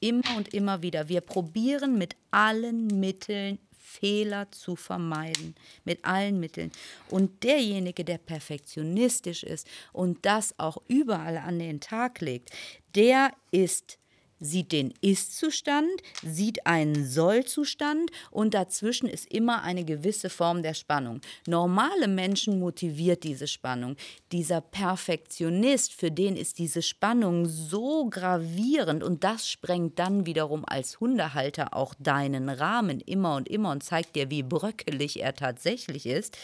Immer 0.00 0.36
und 0.36 0.52
immer 0.52 0.82
wieder. 0.82 1.08
Wir 1.08 1.20
probieren 1.20 1.96
mit 1.96 2.16
allen 2.30 2.88
Mitteln 2.88 3.58
Fehler 3.86 4.50
zu 4.50 4.76
vermeiden, 4.76 5.54
mit 5.84 6.04
allen 6.06 6.40
Mitteln. 6.40 6.72
Und 7.10 7.44
derjenige, 7.44 8.02
der 8.02 8.16
perfektionistisch 8.16 9.42
ist 9.42 9.68
und 9.92 10.24
das 10.24 10.58
auch 10.58 10.78
überall 10.88 11.36
an 11.36 11.58
den 11.58 11.80
Tag 11.80 12.22
legt, 12.22 12.50
der 12.94 13.32
ist 13.50 13.98
sieht 14.44 14.72
den 14.72 14.92
Ist-Zustand, 15.00 15.90
sieht 16.22 16.66
einen 16.66 17.06
Soll-Zustand 17.06 18.10
und 18.30 18.54
dazwischen 18.54 19.08
ist 19.08 19.32
immer 19.32 19.62
eine 19.62 19.84
gewisse 19.84 20.30
Form 20.30 20.62
der 20.62 20.74
Spannung. 20.74 21.20
Normale 21.46 22.08
Menschen 22.08 22.58
motiviert 22.58 23.24
diese 23.24 23.46
Spannung. 23.46 23.96
Dieser 24.32 24.60
Perfektionist, 24.60 25.92
für 25.92 26.10
den 26.10 26.36
ist 26.36 26.58
diese 26.58 26.82
Spannung 26.82 27.46
so 27.46 28.08
gravierend 28.10 29.02
und 29.02 29.24
das 29.24 29.48
sprengt 29.48 29.98
dann 29.98 30.26
wiederum 30.26 30.64
als 30.66 31.00
Hundehalter 31.00 31.74
auch 31.74 31.94
deinen 31.98 32.48
Rahmen 32.48 33.00
immer 33.00 33.36
und 33.36 33.48
immer 33.48 33.70
und 33.70 33.82
zeigt 33.82 34.16
dir, 34.16 34.30
wie 34.30 34.42
bröckelig 34.42 35.20
er 35.20 35.34
tatsächlich 35.34 36.06
ist, 36.06 36.36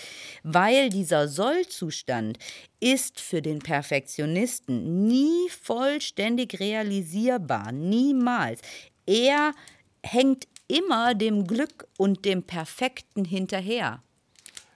weil 0.43 0.89
dieser 0.89 1.29
Soll-Zustand 1.29 2.39
ist 2.81 3.21
für 3.21 3.43
den 3.43 3.61
Perfektionisten 3.61 5.07
nie 5.07 5.49
vollständig 5.51 6.59
realisierbar, 6.59 7.73
niemals. 7.73 8.61
Er 9.07 9.53
hängt 10.03 10.49
immer 10.67 11.15
dem 11.15 11.47
Glück 11.47 11.87
und 11.99 12.25
dem 12.25 12.43
Perfekten 12.43 13.25
hinterher. 13.25 14.03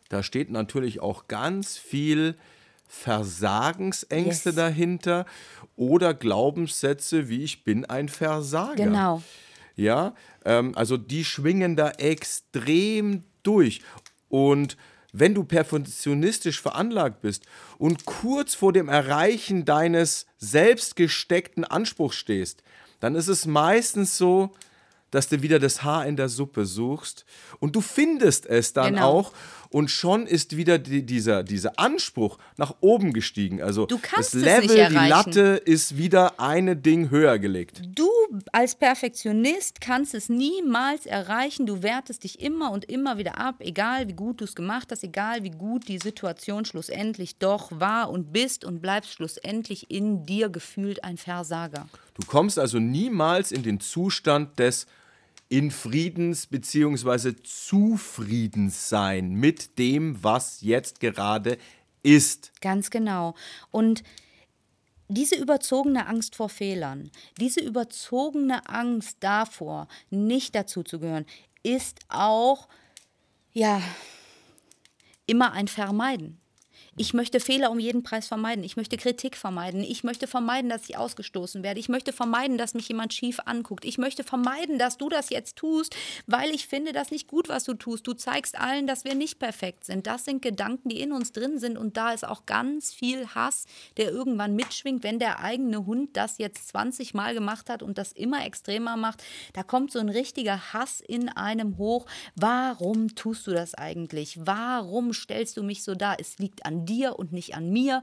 Da 0.09 0.23
steht 0.23 0.51
natürlich 0.51 1.01
auch 1.01 1.29
ganz 1.29 1.79
viel 1.79 2.37
Versagensängste 2.87 4.51
yes. 4.51 4.57
dahinter 4.57 5.27
oder 5.77 6.15
Glaubenssätze 6.15 7.29
wie 7.29 7.43
ich 7.43 7.65
bin 7.65 7.85
ein 7.85 8.09
Versager. 8.09 8.85
Genau. 8.85 9.23
Ja, 9.77 10.15
ähm, 10.45 10.73
also 10.77 10.97
die 10.97 11.25
schwingen 11.25 11.75
da 11.75 11.91
extrem 11.91 13.25
durch. 13.43 13.83
Und 14.29 14.77
wenn 15.17 15.33
du 15.33 15.45
perfektionistisch 15.45 16.61
veranlagt 16.61 17.23
bist 17.23 17.47
und 17.79 18.05
kurz 18.05 18.55
vor 18.55 18.73
dem 18.73 18.89
Erreichen 18.89 19.65
deines 19.65 20.27
selbstgesteckten 20.39 21.65
Anspruchs 21.65 22.17
stehst, 22.17 22.65
dann 22.99 23.15
ist 23.15 23.29
es 23.29 23.47
meistens 23.47 24.19
so, 24.19 24.51
dass 25.13 25.29
du 25.29 25.41
wieder 25.41 25.61
das 25.61 25.85
Haar 25.85 26.07
in 26.07 26.17
der 26.17 26.29
Suppe 26.29 26.67
suchst 26.67 27.25
und 27.61 27.77
du 27.77 27.81
findest 27.81 28.47
es 28.47 28.73
dann 28.73 28.95
genau. 28.95 29.09
auch 29.09 29.33
und 29.75 29.91
schon 29.91 30.29
ist 30.29 30.57
wieder 30.57 30.79
die, 30.79 31.05
dieser, 31.05 31.43
dieser 31.43 31.81
Anspruch 31.81 32.39
nach 32.57 32.77
oben 32.79 33.13
gestiegen. 33.13 33.61
Also 33.61 33.87
das 33.87 34.33
Level, 34.33 34.69
die 34.69 34.95
Latte 34.95 35.61
ist 35.65 35.99
wieder 35.99 36.39
eine 36.39 36.77
Ding 36.77 37.11
höher 37.11 37.41
gelegt. 37.41 37.83
Du 37.93 38.09
als 38.53 38.77
Perfektionist 38.77 39.81
kannst 39.81 40.15
es 40.15 40.29
niemals 40.29 41.07
erreichen. 41.07 41.67
Du 41.67 41.83
wertest 41.83 42.23
dich 42.23 42.41
immer 42.41 42.71
und 42.71 42.85
immer 42.85 43.19
wieder 43.19 43.37
ab, 43.37 43.57
egal 43.59 44.07
wie 44.07 44.13
gut 44.13 44.41
du 44.41 44.45
es 44.45 44.55
gemacht 44.55 44.93
hast, 44.93 45.03
egal 45.03 45.43
wie 45.43 45.51
gut 45.51 45.89
die 45.89 45.99
Situation 45.99 46.65
schlussendlich 46.65 47.39
doch 47.39 47.73
war 47.73 48.11
und 48.11 48.33
bist 48.33 48.65
und 48.65 48.81
bleibst 48.81 49.15
schlussendlich 49.15 49.91
in 49.91 50.25
dir 50.25 50.51
gefühlt 50.51 51.03
ein 51.03 51.17
Versager. 51.17 51.89
Du 52.15 52.25
kommst 52.29 52.61
also 52.61 52.79
niemals 52.79 53.51
in 53.51 53.65
den 53.65 53.81
Zustand 53.81 54.57
des 54.61 54.87
in 55.55 55.71
Friedens- 55.71 56.49
bzw. 56.49 57.35
Zufriedenssein 57.45 59.35
mit 59.35 59.79
dem, 59.79 60.21
was 60.21 60.63
jetzt 60.63 60.99
gerade 60.99 61.59
ist. 62.03 62.51
Ganz 62.61 62.91
genau. 62.91 63.37
Und 63.71 64.03
diese 65.07 65.37
überzogene 65.37 66.09
Angst 66.09 66.35
vor 66.35 66.49
Fehlern, 66.49 67.09
diese 67.39 67.61
überzogene 67.61 68.69
Angst 68.69 69.19
davor, 69.21 69.87
nicht 70.11 70.57
dazu 70.57 70.83
zu 70.83 70.99
gehören, 70.99 71.27
ist 71.63 72.01
auch, 72.09 72.67
ja, 73.53 73.81
immer 75.27 75.53
ein 75.53 75.69
Vermeiden. 75.69 76.41
Ich 76.97 77.13
möchte 77.13 77.41
Fehler 77.41 77.73
um 77.73 77.81
jeden 77.81 78.05
Preis 78.05 78.29
vermeiden. 78.29 78.63
Ich 78.63 78.77
möchte 78.77 78.97
Kritik 78.97 79.37
vermeiden. 79.37 79.83
Ich 79.83 80.05
möchte 80.05 80.29
vermeiden, 80.29 80.71
dass 80.71 80.89
ich 80.89 80.97
ausgestoßen 80.97 81.65
werde. 81.65 81.81
Ich 81.81 81.89
möchte 81.89 82.13
vermeiden, 82.13 82.57
dass 82.57 82.75
mich 82.75 82.89
jemand 82.89 83.13
schief 83.13 83.41
anguckt. 83.47 83.85
Ich 83.85 83.99
möchte 83.99 84.23
vermeiden, 84.23 84.79
dass 84.79 84.97
du 84.97 85.09
das 85.09 85.31
jetzt 85.31 85.57
tust, 85.57 85.97
weil 86.29 86.51
ich 86.51 86.69
finde 86.69 86.93
das 86.93 87.11
nicht 87.11 87.27
gut, 87.27 87.49
was 87.49 87.65
du 87.65 87.75
tust. 87.75 88.07
Du 88.07 88.13
zeigst 88.13 88.57
allen, 88.61 88.87
dass 88.87 89.05
wir 89.05 89.17
nicht 89.17 89.41
perfekt 89.41 89.85
sind. 89.85 90.07
Das 90.07 90.25
sind 90.25 90.41
Gedanken, 90.41 90.89
die 90.89 91.01
in 91.01 91.11
uns 91.11 91.33
drin 91.33 91.59
sind. 91.59 91.77
Und 91.77 91.97
da 91.97 92.13
ist 92.13 92.27
auch 92.27 92.47
ganz 92.47 92.93
viel 92.93 93.27
Hass, 93.35 93.65
der 93.97 94.13
irgendwann 94.13 94.55
mitschwingt, 94.55 95.03
wenn 95.03 95.19
der 95.19 95.41
eigene 95.41 95.87
Hund 95.87 96.17
das 96.17 96.39
jetzt 96.39 96.69
20 96.69 97.13
Mal 97.13 97.35
gemacht 97.35 97.71
hat 97.71 97.83
und 97.83 97.99
das 97.99 98.13
immer 98.13 98.47
extremer 98.47 98.97
macht. 98.97 99.25
Da 99.53 99.65
kommt 99.65 99.91
so 99.91 99.99
ein 99.99 100.09
richtiger 100.09 100.73
Hass 100.73 101.01
in 101.01 101.29
einem 101.29 101.77
hoch. 101.77 102.07
Warum 102.37 103.17
tust 103.17 103.49
du 103.49 103.51
das 103.51 103.75
eigentlich? 103.75 104.39
Warum 104.47 105.13
stellst 105.13 105.57
du 105.57 105.65
mich 105.65 105.83
so 105.83 105.97
dar? 105.97 106.21
Es 106.21 106.39
liegt 106.39 106.65
an 106.65 106.84
dir 106.85 107.19
und 107.19 107.33
nicht 107.33 107.55
an 107.55 107.73
mir. 107.73 108.03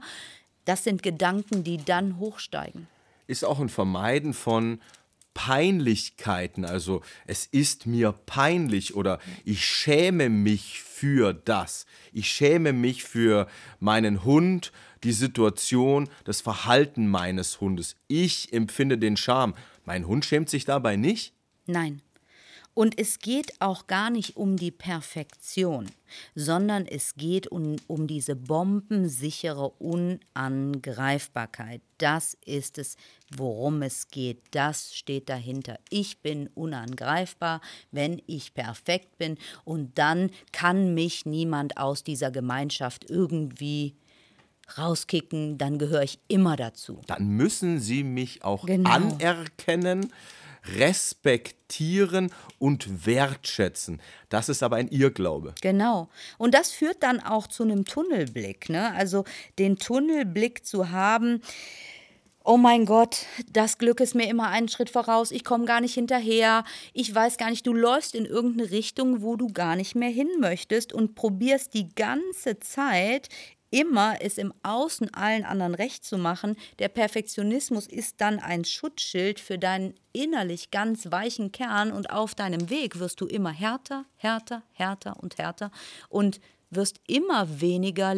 Das 0.64 0.84
sind 0.84 1.02
Gedanken, 1.02 1.64
die 1.64 1.78
dann 1.78 2.18
hochsteigen. 2.18 2.86
Ist 3.26 3.44
auch 3.44 3.60
ein 3.60 3.68
Vermeiden 3.68 4.34
von 4.34 4.80
Peinlichkeiten, 5.34 6.64
also 6.64 7.00
es 7.26 7.46
ist 7.46 7.86
mir 7.86 8.12
peinlich 8.12 8.94
oder 8.94 9.18
ich 9.44 9.64
schäme 9.64 10.28
mich 10.28 10.82
für 10.82 11.32
das. 11.32 11.86
Ich 12.12 12.28
schäme 12.28 12.72
mich 12.72 13.04
für 13.04 13.46
meinen 13.80 14.24
Hund, 14.24 14.72
die 15.04 15.12
Situation, 15.12 16.08
das 16.24 16.40
Verhalten 16.42 17.08
meines 17.08 17.60
Hundes. 17.60 17.96
Ich 18.08 18.52
empfinde 18.52 18.98
den 18.98 19.16
Scham. 19.16 19.54
Mein 19.84 20.06
Hund 20.06 20.24
schämt 20.24 20.48
sich 20.48 20.64
dabei 20.64 20.96
nicht. 20.96 21.32
Nein. 21.66 22.02
Und 22.74 22.98
es 22.98 23.18
geht 23.18 23.60
auch 23.60 23.86
gar 23.86 24.08
nicht 24.08 24.36
um 24.36 24.56
die 24.56 24.70
Perfektion, 24.70 25.86
sondern 26.34 26.86
es 26.86 27.16
geht 27.16 27.48
um, 27.48 27.76
um 27.86 28.06
diese 28.06 28.34
bombensichere 28.34 29.68
Unangreifbarkeit. 29.78 31.82
Das 31.98 32.36
ist 32.46 32.78
es, 32.78 32.96
worum 33.36 33.82
es 33.82 34.08
geht. 34.08 34.40
Das 34.52 34.96
steht 34.96 35.28
dahinter. 35.28 35.78
Ich 35.90 36.20
bin 36.20 36.48
unangreifbar, 36.54 37.60
wenn 37.90 38.22
ich 38.26 38.54
perfekt 38.54 39.18
bin. 39.18 39.36
Und 39.64 39.98
dann 39.98 40.30
kann 40.52 40.94
mich 40.94 41.26
niemand 41.26 41.76
aus 41.76 42.04
dieser 42.04 42.30
Gemeinschaft 42.30 43.10
irgendwie 43.10 43.94
rauskicken. 44.78 45.58
Dann 45.58 45.78
gehöre 45.78 46.02
ich 46.02 46.18
immer 46.28 46.56
dazu. 46.56 47.02
Dann 47.06 47.28
müssen 47.28 47.80
sie 47.80 48.02
mich 48.02 48.44
auch 48.44 48.64
Genau. 48.64 48.90
anerkennen, 48.90 50.10
respektieren 50.76 52.32
und 52.58 53.06
wertschätzen. 53.06 54.00
Das 54.28 54.48
ist 54.48 54.62
aber 54.62 54.76
ein 54.76 54.88
Irrglaube. 54.88 55.54
Genau. 55.60 56.08
Und 56.38 56.54
das 56.54 56.70
führt 56.70 57.02
dann 57.02 57.20
auch 57.20 57.46
zu 57.46 57.62
einem 57.62 57.84
Tunnelblick. 57.84 58.68
Ne? 58.68 58.92
Also 58.94 59.24
den 59.58 59.78
Tunnelblick 59.78 60.64
zu 60.64 60.90
haben, 60.90 61.42
oh 62.44 62.56
mein 62.56 62.86
Gott, 62.86 63.26
das 63.52 63.78
Glück 63.78 64.00
ist 64.00 64.14
mir 64.14 64.28
immer 64.28 64.48
einen 64.48 64.68
Schritt 64.68 64.90
voraus, 64.90 65.30
ich 65.30 65.44
komme 65.44 65.64
gar 65.64 65.80
nicht 65.80 65.94
hinterher, 65.94 66.64
ich 66.92 67.14
weiß 67.14 67.38
gar 67.38 67.50
nicht, 67.50 67.66
du 67.66 67.72
läufst 67.72 68.14
in 68.14 68.26
irgendeine 68.26 68.70
Richtung, 68.70 69.22
wo 69.22 69.36
du 69.36 69.48
gar 69.48 69.76
nicht 69.76 69.94
mehr 69.94 70.08
hin 70.08 70.28
möchtest 70.40 70.92
und 70.92 71.14
probierst 71.14 71.74
die 71.74 71.94
ganze 71.94 72.58
Zeit 72.58 73.28
immer 73.72 74.16
es 74.20 74.38
im 74.38 74.54
Außen 74.62 75.12
allen 75.14 75.44
anderen 75.44 75.74
recht 75.74 76.04
zu 76.04 76.18
machen. 76.18 76.56
Der 76.78 76.88
Perfektionismus 76.88 77.88
ist 77.88 78.20
dann 78.20 78.38
ein 78.38 78.64
Schutzschild 78.64 79.40
für 79.40 79.58
deinen 79.58 79.94
innerlich 80.12 80.70
ganz 80.70 81.10
weichen 81.10 81.50
Kern 81.50 81.90
und 81.90 82.10
auf 82.10 82.36
deinem 82.36 82.70
Weg 82.70 83.00
wirst 83.00 83.20
du 83.20 83.26
immer 83.26 83.50
härter, 83.50 84.04
härter, 84.16 84.62
härter 84.72 85.20
und 85.20 85.38
härter 85.38 85.72
und 86.08 86.40
wirst 86.70 87.00
immer 87.06 87.60
weniger, 87.60 88.14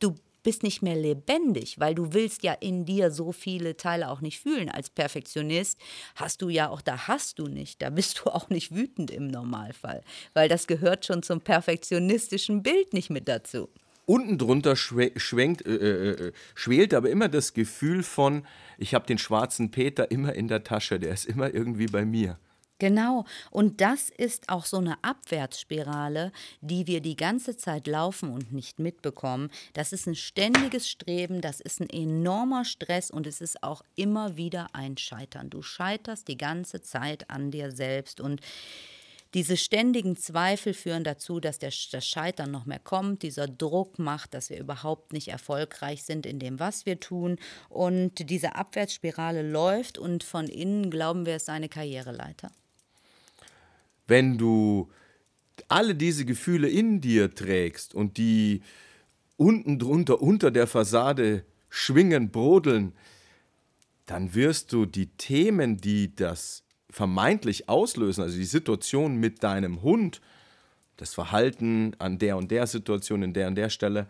du 0.00 0.14
bist 0.42 0.62
nicht 0.62 0.82
mehr 0.82 0.96
lebendig, 0.96 1.80
weil 1.80 1.94
du 1.94 2.12
willst 2.12 2.42
ja 2.42 2.52
in 2.52 2.84
dir 2.84 3.10
so 3.10 3.32
viele 3.32 3.76
Teile 3.76 4.10
auch 4.10 4.20
nicht 4.20 4.40
fühlen. 4.40 4.68
Als 4.68 4.90
Perfektionist 4.90 5.78
hast 6.14 6.40
du 6.42 6.48
ja 6.48 6.68
auch, 6.68 6.82
da 6.82 7.08
hast 7.08 7.38
du 7.38 7.46
nicht, 7.46 7.82
da 7.82 7.90
bist 7.90 8.20
du 8.24 8.30
auch 8.30 8.48
nicht 8.48 8.74
wütend 8.74 9.10
im 9.10 9.26
Normalfall, 9.26 10.02
weil 10.32 10.48
das 10.48 10.66
gehört 10.66 11.04
schon 11.04 11.22
zum 11.22 11.40
perfektionistischen 11.40 12.62
Bild 12.62 12.92
nicht 12.92 13.10
mit 13.10 13.28
dazu. 13.28 13.68
Unten 14.06 14.38
drunter 14.38 14.76
schwe 14.76 15.12
schwenkt, 15.16 15.66
äh, 15.66 15.74
äh, 15.74 16.10
äh, 16.28 16.32
schwelt 16.54 16.94
aber 16.94 17.10
immer 17.10 17.28
das 17.28 17.54
Gefühl 17.54 18.02
von, 18.02 18.46
ich 18.78 18.94
habe 18.94 19.06
den 19.06 19.18
schwarzen 19.18 19.70
Peter 19.70 20.10
immer 20.10 20.34
in 20.34 20.48
der 20.48 20.64
Tasche, 20.64 20.98
der 20.98 21.12
ist 21.12 21.24
immer 21.24 21.54
irgendwie 21.54 21.86
bei 21.86 22.04
mir. 22.04 22.38
Genau. 22.80 23.24
Und 23.50 23.80
das 23.80 24.10
ist 24.10 24.48
auch 24.48 24.66
so 24.66 24.78
eine 24.78 25.02
Abwärtsspirale, 25.02 26.32
die 26.60 26.86
wir 26.86 27.00
die 27.00 27.14
ganze 27.14 27.56
Zeit 27.56 27.86
laufen 27.86 28.30
und 28.30 28.52
nicht 28.52 28.80
mitbekommen. 28.80 29.50
Das 29.74 29.92
ist 29.92 30.06
ein 30.06 30.16
ständiges 30.16 30.88
Streben, 30.88 31.40
das 31.40 31.60
ist 31.60 31.80
ein 31.80 31.88
enormer 31.88 32.64
Stress 32.64 33.10
und 33.10 33.26
es 33.28 33.40
ist 33.40 33.62
auch 33.62 33.82
immer 33.94 34.36
wieder 34.36 34.66
ein 34.72 34.96
Scheitern. 34.96 35.50
Du 35.50 35.62
scheiterst 35.62 36.26
die 36.26 36.36
ganze 36.36 36.82
Zeit 36.82 37.30
an 37.30 37.52
dir 37.52 37.70
selbst 37.70 38.20
und 38.20 38.40
diese 39.34 39.56
ständigen 39.56 40.16
Zweifel 40.16 40.74
führen 40.74 41.02
dazu, 41.02 41.40
dass 41.40 41.58
der, 41.58 41.72
das 41.90 42.06
Scheitern 42.06 42.52
noch 42.52 42.66
mehr 42.66 42.78
kommt. 42.78 43.22
Dieser 43.22 43.48
Druck 43.48 43.98
macht, 43.98 44.32
dass 44.32 44.48
wir 44.48 44.58
überhaupt 44.58 45.12
nicht 45.12 45.28
erfolgreich 45.28 46.04
sind 46.04 46.24
in 46.24 46.38
dem, 46.38 46.60
was 46.60 46.86
wir 46.86 47.00
tun. 47.00 47.38
Und 47.68 48.30
diese 48.30 48.54
Abwärtsspirale 48.54 49.42
läuft 49.42 49.98
und 49.98 50.22
von 50.22 50.46
innen 50.46 50.88
glauben 50.88 51.26
wir, 51.26 51.34
es 51.34 51.46
sei 51.46 51.54
eine 51.54 51.68
Karriereleiter. 51.68 52.52
Wenn 54.06 54.38
du 54.38 54.88
alle 55.68 55.96
diese 55.96 56.24
Gefühle 56.24 56.68
in 56.68 57.00
dir 57.00 57.34
trägst 57.34 57.92
und 57.92 58.16
die 58.18 58.62
unten 59.36 59.80
drunter, 59.80 60.22
unter 60.22 60.52
der 60.52 60.68
Fassade 60.68 61.44
schwingen, 61.68 62.30
brodeln, 62.30 62.92
dann 64.06 64.34
wirst 64.34 64.72
du 64.72 64.86
die 64.86 65.06
Themen, 65.06 65.78
die 65.78 66.14
das 66.14 66.62
vermeintlich 66.94 67.68
auslösen, 67.68 68.22
also 68.22 68.36
die 68.36 68.44
Situation 68.44 69.16
mit 69.16 69.42
deinem 69.42 69.82
Hund, 69.82 70.20
das 70.96 71.12
Verhalten 71.12 71.92
an 71.98 72.18
der 72.18 72.36
und 72.36 72.52
der 72.52 72.68
Situation, 72.68 73.24
in 73.24 73.34
der 73.34 73.48
und 73.48 73.56
der 73.56 73.68
Stelle, 73.68 74.06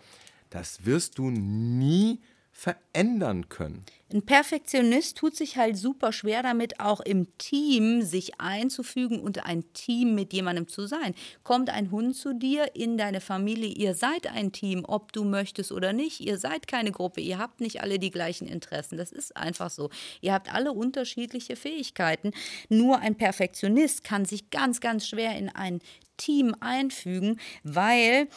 das 0.50 0.84
wirst 0.84 1.16
du 1.16 1.30
nie 1.30 2.20
verändern 2.54 3.48
können. 3.48 3.84
Ein 4.12 4.24
Perfektionist 4.24 5.18
tut 5.18 5.34
sich 5.34 5.56
halt 5.56 5.76
super 5.76 6.12
schwer 6.12 6.44
damit, 6.44 6.78
auch 6.78 7.00
im 7.00 7.36
Team 7.36 8.02
sich 8.02 8.40
einzufügen 8.40 9.18
und 9.18 9.44
ein 9.44 9.64
Team 9.72 10.14
mit 10.14 10.32
jemandem 10.32 10.68
zu 10.68 10.86
sein. 10.86 11.16
Kommt 11.42 11.68
ein 11.68 11.90
Hund 11.90 12.14
zu 12.14 12.32
dir 12.32 12.76
in 12.76 12.96
deine 12.96 13.20
Familie, 13.20 13.70
ihr 13.70 13.94
seid 13.94 14.28
ein 14.28 14.52
Team, 14.52 14.84
ob 14.86 15.12
du 15.12 15.24
möchtest 15.24 15.72
oder 15.72 15.92
nicht. 15.92 16.20
Ihr 16.20 16.38
seid 16.38 16.68
keine 16.68 16.92
Gruppe, 16.92 17.20
ihr 17.20 17.38
habt 17.38 17.60
nicht 17.60 17.82
alle 17.82 17.98
die 17.98 18.12
gleichen 18.12 18.46
Interessen. 18.46 18.96
Das 18.96 19.10
ist 19.10 19.36
einfach 19.36 19.70
so. 19.70 19.90
Ihr 20.20 20.32
habt 20.32 20.54
alle 20.54 20.72
unterschiedliche 20.72 21.56
Fähigkeiten. 21.56 22.30
Nur 22.68 23.00
ein 23.00 23.16
Perfektionist 23.16 24.04
kann 24.04 24.26
sich 24.26 24.50
ganz, 24.50 24.80
ganz 24.80 25.08
schwer 25.08 25.36
in 25.36 25.48
ein 25.48 25.80
Team 26.16 26.54
einfügen, 26.60 27.40
weil 27.64 28.28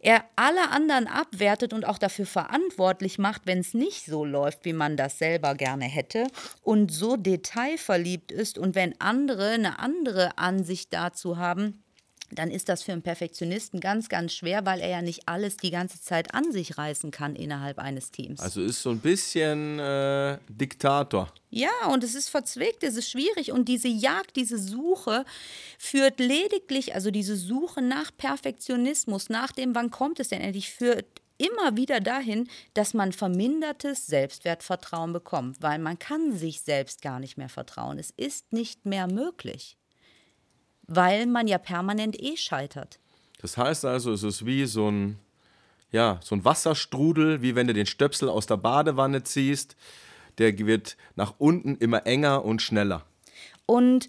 er 0.00 0.24
alle 0.36 0.70
anderen 0.70 1.06
abwertet 1.06 1.72
und 1.72 1.86
auch 1.86 1.98
dafür 1.98 2.26
verantwortlich 2.26 3.18
macht, 3.18 3.42
wenn 3.44 3.58
es 3.58 3.74
nicht 3.74 4.06
so 4.06 4.24
läuft, 4.24 4.64
wie 4.64 4.72
man 4.72 4.96
das 4.96 5.18
selber 5.18 5.54
gerne 5.54 5.84
hätte 5.84 6.26
und 6.62 6.90
so 6.90 7.16
detailverliebt 7.16 8.32
ist 8.32 8.58
und 8.58 8.74
wenn 8.74 8.98
andere 9.00 9.50
eine 9.50 9.78
andere 9.78 10.38
Ansicht 10.38 10.92
dazu 10.92 11.36
haben, 11.36 11.82
dann 12.30 12.50
ist 12.50 12.68
das 12.68 12.82
für 12.82 12.92
einen 12.92 13.02
Perfektionisten 13.02 13.80
ganz, 13.80 14.08
ganz 14.08 14.32
schwer, 14.32 14.64
weil 14.66 14.80
er 14.80 14.88
ja 14.88 15.02
nicht 15.02 15.28
alles 15.28 15.56
die 15.56 15.70
ganze 15.70 16.00
Zeit 16.00 16.34
an 16.34 16.52
sich 16.52 16.78
reißen 16.78 17.10
kann 17.10 17.34
innerhalb 17.34 17.78
eines 17.78 18.10
Teams. 18.10 18.40
Also 18.40 18.62
ist 18.62 18.82
so 18.82 18.90
ein 18.90 19.00
bisschen 19.00 19.78
äh, 19.78 20.38
Diktator. 20.48 21.32
Ja, 21.50 21.70
und 21.92 22.04
es 22.04 22.14
ist 22.14 22.28
verzwickt, 22.28 22.84
es 22.84 22.96
ist 22.96 23.10
schwierig 23.10 23.50
und 23.50 23.68
diese 23.68 23.88
Jagd, 23.88 24.36
diese 24.36 24.58
Suche 24.58 25.24
führt 25.78 26.20
lediglich, 26.20 26.94
also 26.94 27.10
diese 27.10 27.36
Suche 27.36 27.82
nach 27.82 28.10
Perfektionismus, 28.16 29.28
nach 29.28 29.50
dem, 29.50 29.74
wann 29.74 29.90
kommt 29.90 30.20
es 30.20 30.28
denn 30.28 30.40
endlich, 30.40 30.70
führt 30.70 31.06
immer 31.40 31.76
wieder 31.76 32.00
dahin, 32.00 32.48
dass 32.74 32.94
man 32.94 33.12
vermindertes 33.12 34.06
Selbstwertvertrauen 34.06 35.12
bekommt, 35.12 35.62
weil 35.62 35.78
man 35.78 35.98
kann 35.98 36.36
sich 36.36 36.60
selbst 36.60 37.02
gar 37.02 37.18
nicht 37.18 37.38
mehr 37.38 37.48
vertrauen. 37.48 37.98
Es 37.98 38.10
ist 38.10 38.52
nicht 38.52 38.84
mehr 38.84 39.06
möglich, 39.06 39.76
weil 40.90 41.26
man 41.26 41.46
ja 41.46 41.58
permanent 41.58 42.20
eh 42.20 42.36
scheitert. 42.36 42.98
Das 43.40 43.56
heißt 43.56 43.84
also, 43.84 44.12
es 44.12 44.22
ist 44.22 44.44
wie 44.44 44.66
so 44.66 44.90
ein, 44.90 45.18
ja, 45.92 46.20
so 46.22 46.34
ein 46.34 46.44
Wasserstrudel, 46.44 47.40
wie 47.40 47.54
wenn 47.54 47.68
du 47.68 47.72
den 47.72 47.86
Stöpsel 47.86 48.28
aus 48.28 48.46
der 48.46 48.58
Badewanne 48.58 49.22
ziehst. 49.22 49.76
Der 50.38 50.56
wird 50.58 50.96
nach 51.16 51.34
unten 51.38 51.76
immer 51.76 52.06
enger 52.06 52.44
und 52.44 52.60
schneller. 52.60 53.04
Und 53.66 54.08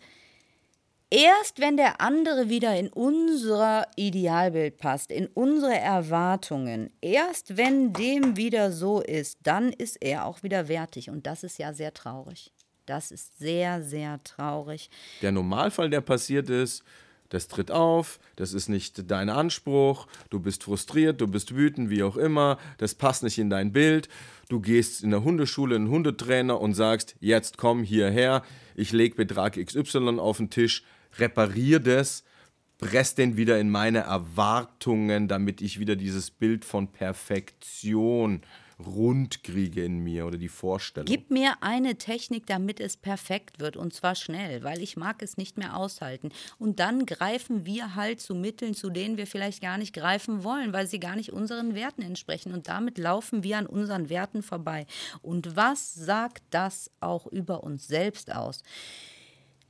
erst 1.09 1.59
wenn 1.59 1.77
der 1.77 2.01
andere 2.01 2.49
wieder 2.49 2.75
in 2.77 2.89
unser 2.89 3.85
Idealbild 3.95 4.77
passt, 4.77 5.11
in 5.11 5.27
unsere 5.27 5.77
Erwartungen, 5.77 6.89
erst 7.01 7.57
wenn 7.57 7.93
dem 7.93 8.37
wieder 8.37 8.71
so 8.71 9.01
ist, 9.01 9.37
dann 9.43 9.71
ist 9.71 9.97
er 10.01 10.25
auch 10.25 10.41
wieder 10.41 10.67
wertig. 10.67 11.09
Und 11.09 11.27
das 11.27 11.43
ist 11.43 11.59
ja 11.59 11.73
sehr 11.73 11.93
traurig. 11.93 12.51
Das 12.85 13.11
ist 13.11 13.37
sehr, 13.37 13.83
sehr 13.83 14.23
traurig. 14.23 14.89
Der 15.21 15.31
Normalfall, 15.31 15.89
der 15.89 16.01
passiert 16.01 16.49
ist, 16.49 16.83
das 17.31 17.47
tritt 17.47 17.71
auf, 17.71 18.19
das 18.35 18.53
ist 18.53 18.67
nicht 18.67 19.09
dein 19.09 19.29
Anspruch, 19.29 20.07
du 20.29 20.39
bist 20.39 20.65
frustriert, 20.65 21.21
du 21.21 21.27
bist 21.27 21.55
wütend, 21.55 21.89
wie 21.89 22.03
auch 22.03 22.17
immer, 22.17 22.57
das 22.77 22.93
passt 22.93 23.23
nicht 23.23 23.37
in 23.37 23.49
dein 23.49 23.71
Bild. 23.71 24.09
Du 24.49 24.59
gehst 24.59 25.01
in 25.01 25.11
der 25.11 25.23
Hundeschule 25.23 25.77
einen 25.77 25.89
Hundetrainer 25.89 26.59
und 26.59 26.73
sagst, 26.73 27.15
jetzt 27.21 27.57
komm 27.57 27.83
hierher, 27.83 28.43
ich 28.75 28.91
lege 28.91 29.15
Betrag 29.15 29.53
XY 29.53 30.19
auf 30.19 30.37
den 30.37 30.49
Tisch, 30.49 30.83
reparier 31.19 31.79
das, 31.79 32.25
press 32.77 33.15
den 33.15 33.37
wieder 33.37 33.59
in 33.59 33.69
meine 33.69 33.99
Erwartungen, 33.99 35.29
damit 35.29 35.61
ich 35.61 35.79
wieder 35.79 35.95
dieses 35.95 36.31
Bild 36.31 36.65
von 36.65 36.89
Perfektion 36.89 38.41
rund 38.87 39.43
kriege 39.43 39.83
in 39.83 39.99
mir 39.99 40.25
oder 40.25 40.37
die 40.37 40.49
Vorstellung. 40.49 41.05
Gib 41.05 41.31
mir 41.31 41.55
eine 41.61 41.95
Technik, 41.95 42.45
damit 42.45 42.79
es 42.79 42.97
perfekt 42.97 43.59
wird 43.59 43.77
und 43.77 43.93
zwar 43.93 44.15
schnell, 44.15 44.63
weil 44.63 44.81
ich 44.81 44.97
mag 44.97 45.21
es 45.21 45.37
nicht 45.37 45.57
mehr 45.57 45.75
aushalten. 45.75 46.29
Und 46.59 46.79
dann 46.79 47.05
greifen 47.05 47.65
wir 47.65 47.95
halt 47.95 48.21
zu 48.21 48.35
Mitteln, 48.35 48.73
zu 48.73 48.89
denen 48.89 49.17
wir 49.17 49.27
vielleicht 49.27 49.61
gar 49.61 49.77
nicht 49.77 49.93
greifen 49.93 50.43
wollen, 50.43 50.73
weil 50.73 50.87
sie 50.87 50.99
gar 50.99 51.15
nicht 51.15 51.31
unseren 51.31 51.75
Werten 51.75 52.01
entsprechen. 52.01 52.53
Und 52.53 52.67
damit 52.67 52.97
laufen 52.97 53.43
wir 53.43 53.57
an 53.57 53.65
unseren 53.65 54.09
Werten 54.09 54.43
vorbei. 54.43 54.85
Und 55.21 55.55
was 55.55 55.93
sagt 55.93 56.43
das 56.49 56.91
auch 56.99 57.27
über 57.27 57.63
uns 57.63 57.87
selbst 57.87 58.31
aus? 58.33 58.63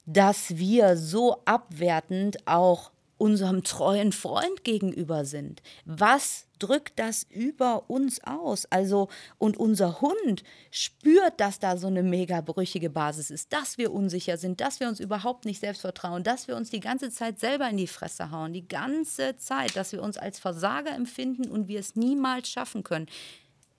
Dass 0.06 0.58
wir 0.58 0.98
so 0.98 1.42
abwertend 1.46 2.48
auch 2.48 2.92
unserem 3.22 3.64
treuen 3.64 4.12
Freund 4.12 4.64
gegenüber 4.64 5.26
sind. 5.26 5.62
Was 5.86 6.48
drückt 6.62 7.00
das 7.00 7.26
über 7.30 7.90
uns 7.90 8.24
aus? 8.24 8.66
Also, 8.70 9.10
und 9.38 9.58
unser 9.58 10.02
Hund 10.02 10.44
spürt, 10.70 11.40
dass 11.40 11.60
da 11.60 11.78
so 11.78 11.88
eine 11.88 12.04
mega 12.04 12.42
brüchige 12.42 12.90
Basis 12.90 13.32
ist, 13.32 13.54
dass 13.54 13.78
wir 13.78 13.92
unsicher 13.92 14.38
sind, 14.38 14.62
dass 14.62 14.80
wir 14.80 14.88
uns 14.88 15.00
überhaupt 15.00 15.46
nicht 15.46 15.60
selbst 15.60 15.82
vertrauen, 15.82 16.24
dass 16.24 16.48
wir 16.48 16.56
uns 16.56 16.70
die 16.70 16.80
ganze 16.80 17.10
Zeit 17.10 17.40
selber 17.40 17.70
in 17.70 17.78
die 17.78 17.88
Fresse 17.88 18.32
hauen, 18.32 18.54
die 18.54 18.68
ganze 18.68 19.38
Zeit, 19.38 19.76
dass 19.76 19.92
wir 19.92 20.02
uns 20.02 20.18
als 20.18 20.40
Versager 20.40 20.94
empfinden 20.96 21.50
und 21.50 21.68
wir 21.68 21.80
es 21.80 21.96
niemals 21.96 22.50
schaffen 22.50 22.84
können. 22.84 23.08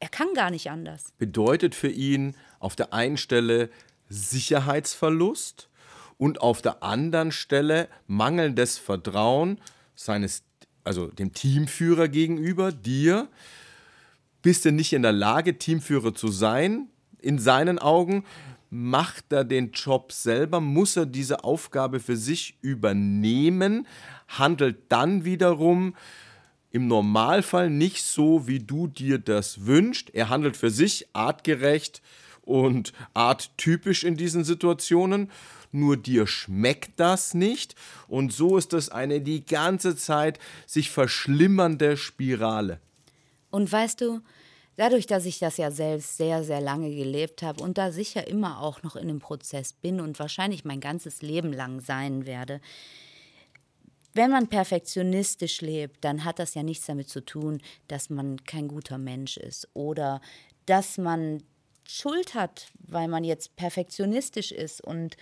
Er 0.00 0.08
kann 0.08 0.34
gar 0.34 0.50
nicht 0.50 0.68
anders. 0.68 1.12
Bedeutet 1.18 1.74
für 1.74 1.88
ihn 1.88 2.34
auf 2.58 2.74
der 2.74 2.92
einen 2.92 3.16
Stelle 3.16 3.70
Sicherheitsverlust 4.08 5.68
und 6.18 6.40
auf 6.40 6.60
der 6.62 6.82
anderen 6.82 7.32
Stelle 7.32 7.88
mangelndes 8.06 8.78
Vertrauen 8.78 9.60
seines, 9.94 10.42
also 10.84 11.08
dem 11.08 11.32
Teamführer 11.32 12.08
gegenüber, 12.08 12.72
dir. 12.72 13.28
Bist 14.42 14.64
du 14.64 14.72
nicht 14.72 14.92
in 14.92 15.02
der 15.02 15.12
Lage, 15.12 15.58
Teamführer 15.58 16.14
zu 16.14 16.28
sein, 16.28 16.88
in 17.20 17.38
seinen 17.38 17.78
Augen? 17.78 18.24
Macht 18.70 19.32
er 19.32 19.44
den 19.44 19.70
Job 19.72 20.12
selber? 20.12 20.60
Muss 20.60 20.96
er 20.96 21.06
diese 21.06 21.44
Aufgabe 21.44 22.00
für 22.00 22.16
sich 22.16 22.56
übernehmen? 22.62 23.86
Handelt 24.28 24.90
dann 24.90 25.24
wiederum 25.24 25.94
im 26.70 26.88
Normalfall 26.88 27.68
nicht 27.70 28.02
so, 28.02 28.48
wie 28.48 28.58
du 28.58 28.86
dir 28.88 29.18
das 29.18 29.66
wünschst. 29.66 30.14
Er 30.14 30.30
handelt 30.30 30.56
für 30.56 30.70
sich 30.70 31.06
artgerecht 31.12 32.00
und 32.40 32.92
arttypisch 33.14 34.04
in 34.04 34.16
diesen 34.16 34.42
Situationen 34.42 35.30
nur 35.72 35.96
dir 35.96 36.26
schmeckt 36.26 37.00
das 37.00 37.34
nicht. 37.34 37.74
Und 38.08 38.32
so 38.32 38.56
ist 38.56 38.72
es 38.72 38.88
eine 38.88 39.20
die 39.20 39.44
ganze 39.44 39.96
Zeit 39.96 40.38
sich 40.66 40.90
verschlimmernde 40.90 41.96
Spirale. 41.96 42.80
Und 43.50 43.70
weißt 43.70 44.00
du, 44.00 44.20
dadurch, 44.76 45.06
dass 45.06 45.26
ich 45.26 45.38
das 45.38 45.56
ja 45.56 45.70
selbst 45.70 46.16
sehr, 46.16 46.44
sehr 46.44 46.60
lange 46.60 46.94
gelebt 46.94 47.42
habe 47.42 47.62
und 47.62 47.78
da 47.78 47.92
sicher 47.92 48.26
immer 48.26 48.60
auch 48.60 48.82
noch 48.82 48.96
in 48.96 49.08
einem 49.08 49.18
Prozess 49.18 49.72
bin 49.72 50.00
und 50.00 50.18
wahrscheinlich 50.18 50.64
mein 50.64 50.80
ganzes 50.80 51.22
Leben 51.22 51.52
lang 51.52 51.80
sein 51.80 52.26
werde, 52.26 52.60
wenn 54.14 54.30
man 54.30 54.48
perfektionistisch 54.48 55.62
lebt, 55.62 56.04
dann 56.04 56.24
hat 56.24 56.38
das 56.38 56.54
ja 56.54 56.62
nichts 56.62 56.86
damit 56.86 57.08
zu 57.08 57.24
tun, 57.24 57.62
dass 57.88 58.10
man 58.10 58.44
kein 58.44 58.68
guter 58.68 58.98
Mensch 58.98 59.38
ist 59.38 59.68
oder 59.72 60.20
dass 60.66 60.98
man 60.98 61.42
Schuld 61.88 62.34
hat, 62.34 62.68
weil 62.78 63.08
man 63.08 63.24
jetzt 63.24 63.56
perfektionistisch 63.56 64.52
ist 64.52 64.82
und 64.82 65.16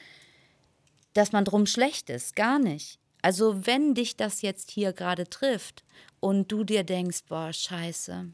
dass 1.13 1.33
man 1.33 1.45
drum 1.45 1.67
schlecht 1.67 2.11
ist, 2.11 2.37
gar 2.37 2.59
nicht. 2.59 2.99
Also 3.23 3.67
wenn 3.67 3.95
dich 3.95 4.17
das 4.17 4.43
jetzt 4.43 4.71
hier 4.71 4.93
gerade 4.93 5.29
trifft 5.29 5.85
und 6.21 6.51
du 6.51 6.65
dir 6.65 6.85
denkst, 6.85 7.25
boah, 7.29 7.53
scheiße, 7.53 8.29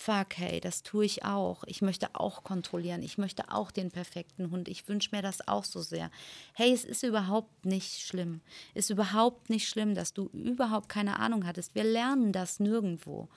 fuck, 0.00 0.36
hey, 0.36 0.60
das 0.60 0.82
tue 0.82 1.04
ich 1.04 1.24
auch. 1.24 1.62
Ich 1.66 1.82
möchte 1.82 2.08
auch 2.14 2.42
kontrollieren. 2.42 3.02
Ich 3.02 3.18
möchte 3.18 3.50
auch 3.50 3.70
den 3.70 3.90
perfekten 3.90 4.50
Hund. 4.50 4.68
Ich 4.68 4.88
wünsche 4.88 5.10
mir 5.12 5.20
das 5.20 5.46
auch 5.46 5.64
so 5.64 5.82
sehr. 5.82 6.10
Hey, 6.54 6.72
es 6.72 6.84
ist 6.84 7.02
überhaupt 7.02 7.66
nicht 7.66 8.00
schlimm. 8.00 8.40
Es 8.72 8.86
Ist 8.86 8.90
überhaupt 8.90 9.50
nicht 9.50 9.68
schlimm, 9.68 9.94
dass 9.94 10.14
du 10.14 10.30
überhaupt 10.32 10.88
keine 10.88 11.18
Ahnung 11.18 11.46
hattest. 11.46 11.74
Wir 11.74 11.84
lernen 11.84 12.32
das 12.32 12.60
nirgendwo. 12.60 13.28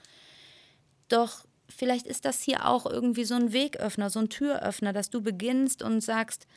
Doch 1.09 1.45
vielleicht 1.67 2.07
ist 2.07 2.23
das 2.23 2.41
hier 2.41 2.65
auch 2.65 2.85
irgendwie 2.85 3.25
so 3.25 3.35
ein 3.35 3.51
Wegöffner, 3.51 4.09
so 4.09 4.19
ein 4.19 4.29
Türöffner, 4.29 4.93
dass 4.93 5.09
du 5.09 5.21
beginnst 5.21 5.81
und 5.81 5.99
sagst, 6.01 6.47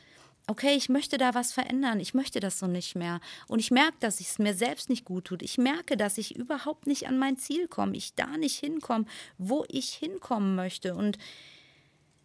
okay, 0.47 0.75
ich 0.75 0.89
möchte 0.89 1.17
da 1.17 1.33
was 1.33 1.51
verändern, 1.51 1.99
ich 1.99 2.13
möchte 2.13 2.39
das 2.39 2.59
so 2.59 2.67
nicht 2.67 2.95
mehr. 2.95 3.19
Und 3.47 3.59
ich 3.59 3.69
merke, 3.69 3.97
dass 3.99 4.19
es 4.19 4.39
mir 4.39 4.53
selbst 4.53 4.89
nicht 4.89 5.05
gut 5.05 5.25
tut. 5.25 5.43
Ich 5.43 5.57
merke, 5.57 5.97
dass 5.97 6.17
ich 6.17 6.35
überhaupt 6.35 6.87
nicht 6.87 7.07
an 7.07 7.19
mein 7.19 7.37
Ziel 7.37 7.67
komme, 7.67 7.95
ich 7.95 8.15
da 8.15 8.37
nicht 8.37 8.57
hinkomme, 8.57 9.05
wo 9.37 9.65
ich 9.67 9.89
hinkommen 9.93 10.55
möchte. 10.55 10.95
Und 10.95 11.17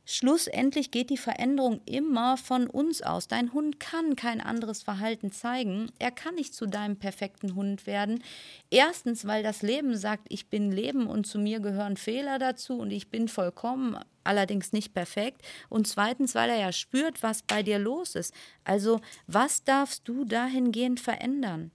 Schlussendlich 0.05 0.91
geht 0.91 1.11
die 1.11 1.17
Veränderung 1.17 1.81
immer 1.87 2.37
von 2.37 2.67
uns 2.67 3.03
aus. 3.03 3.29
Dein 3.29 3.53
Hund 3.53 3.79
kann 3.79 4.17
kein 4.17 4.41
anderes 4.41 4.83
Verhalten 4.83 5.31
zeigen. 5.31 5.93
Er 6.01 6.11
kann 6.11 6.35
nicht 6.35 6.55
zu 6.55 6.67
deinem 6.67 6.97
perfekten 6.97 7.55
Hund 7.55 7.87
werden. 7.87 8.23
Erstens, 8.71 9.27
weil 9.27 9.45
das 9.45 9.63
Leben 9.63 9.97
sagt, 9.97 10.27
ich 10.29 10.49
bin 10.49 10.73
Leben 10.73 11.07
und 11.07 11.27
zu 11.27 11.39
mir 11.39 11.61
gehören 11.61 11.97
Fehler 11.97 12.41
dazu 12.41 12.79
und 12.79 12.91
ich 12.91 13.11
bin 13.11 13.29
vollkommen, 13.29 13.97
allerdings 14.25 14.73
nicht 14.73 14.93
perfekt. 14.93 15.43
Und 15.69 15.87
zweitens, 15.87 16.35
weil 16.35 16.51
er 16.51 16.59
ja 16.59 16.73
spürt, 16.73 17.23
was 17.23 17.43
bei 17.43 17.63
dir 17.63 17.79
los 17.79 18.17
ist. 18.17 18.35
Also, 18.65 19.01
was 19.29 19.63
darfst 19.63 20.09
du 20.09 20.25
dahingehend 20.25 20.99
verändern? 20.99 21.71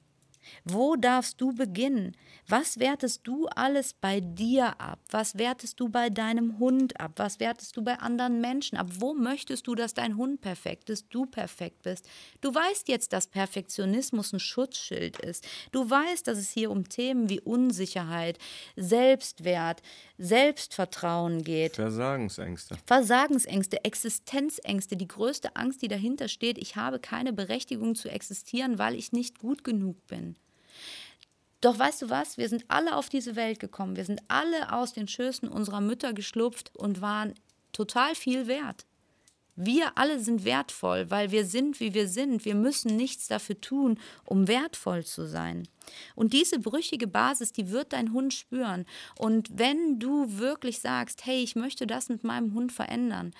Wo 0.64 0.96
darfst 0.96 1.42
du 1.42 1.54
beginnen? 1.54 2.16
Was 2.48 2.80
wertest 2.80 3.22
du 3.28 3.48
alles 3.48 3.94
bei 3.94 4.22
dir 4.22 4.80
ab? 4.80 5.00
Was 5.10 5.38
wertest 5.38 5.80
du 5.80 5.90
bei 5.90 6.10
deinem 6.10 6.60
Hund 6.60 7.00
ab? 7.00 7.14
Was 7.18 7.40
wertest 7.40 7.76
du 7.76 7.84
bei 7.84 8.00
anderen 8.00 8.40
Menschen 8.40 8.78
ab? 8.78 8.88
Wo 9.00 9.14
möchtest 9.14 9.68
du, 9.68 9.76
dass 9.76 9.94
dein 9.94 10.16
Hund 10.16 10.40
perfekt 10.40 10.90
ist, 10.90 11.08
du 11.10 11.26
perfekt 11.26 11.84
bist? 11.84 12.08
Du 12.40 12.54
weißt 12.54 12.88
jetzt, 12.88 13.12
dass 13.12 13.28
Perfektionismus 13.28 14.32
ein 14.32 14.40
Schutzschild 14.40 15.20
ist. 15.20 15.46
Du 15.72 15.90
weißt, 15.90 16.26
dass 16.28 16.38
es 16.38 16.52
hier 16.52 16.72
um 16.72 16.88
Themen 16.88 17.30
wie 17.30 17.42
Unsicherheit, 17.42 18.38
Selbstwert, 18.78 19.82
Selbstvertrauen 20.18 21.44
geht. 21.44 21.76
Versagensängste. 21.76 22.78
Versagensängste, 22.86 23.84
Existenzängste, 23.84 24.96
die 24.96 25.08
größte 25.08 25.56
Angst, 25.58 25.82
die 25.82 25.90
dahinter 25.90 26.30
steht, 26.30 26.58
ich 26.58 26.78
habe 26.78 27.00
keine 27.00 27.34
Berechtigung 27.34 27.96
zu 27.96 28.10
existieren, 28.10 28.80
weil 28.80 28.96
ich 28.96 29.12
nicht 29.12 29.40
gut 29.40 29.66
genug 29.66 30.08
bin. 30.08 30.37
Doch 31.68 31.78
weißt 31.78 32.04
du 32.04 32.10
was? 32.10 32.38
Wir 32.38 32.48
sind 32.48 32.64
alle 32.70 32.96
auf 32.96 33.10
diese 33.10 33.36
Welt 33.36 33.60
gekommen. 33.60 33.98
Wir 33.98 34.06
sind 34.06 34.22
alle 34.30 34.72
aus 34.72 34.94
den 34.94 35.10
Schößen 35.10 35.50
unserer 35.50 35.82
Mütter 35.82 36.14
geschlupft 36.14 36.72
und 36.74 37.02
waren 37.02 37.34
total 37.74 38.16
viel 38.16 38.48
wert. 38.48 38.86
Wir 39.58 39.98
alle 39.98 40.22
sind 40.22 40.46
wertvoll, 40.46 41.12
weil 41.12 41.32
wir 41.32 41.46
sind, 41.46 41.82
wie 41.82 41.94
wir 41.94 42.08
sind. 42.08 42.46
Wir 42.46 42.56
müssen 42.56 42.96
nichts 42.96 43.28
dafür 43.28 43.60
tun, 43.60 44.00
um 44.24 44.48
wertvoll 44.48 45.04
zu 45.04 45.28
sein. 45.28 45.68
Und 46.16 46.32
diese 46.32 46.58
brüchige 46.60 47.06
Basis, 47.06 47.52
die 47.52 47.70
wird 47.70 47.92
dein 47.92 48.14
Hund 48.14 48.34
spüren. 48.34 48.86
Und 49.20 49.50
wenn 49.60 50.00
du 50.00 50.38
wirklich 50.40 50.80
sagst, 50.80 51.26
hey, 51.26 51.44
ich 51.44 51.58
möchte 51.58 51.86
das 51.86 52.08
mit 52.08 52.24
meinem 52.24 52.54
Hund 52.54 52.72
verändern 52.72 53.34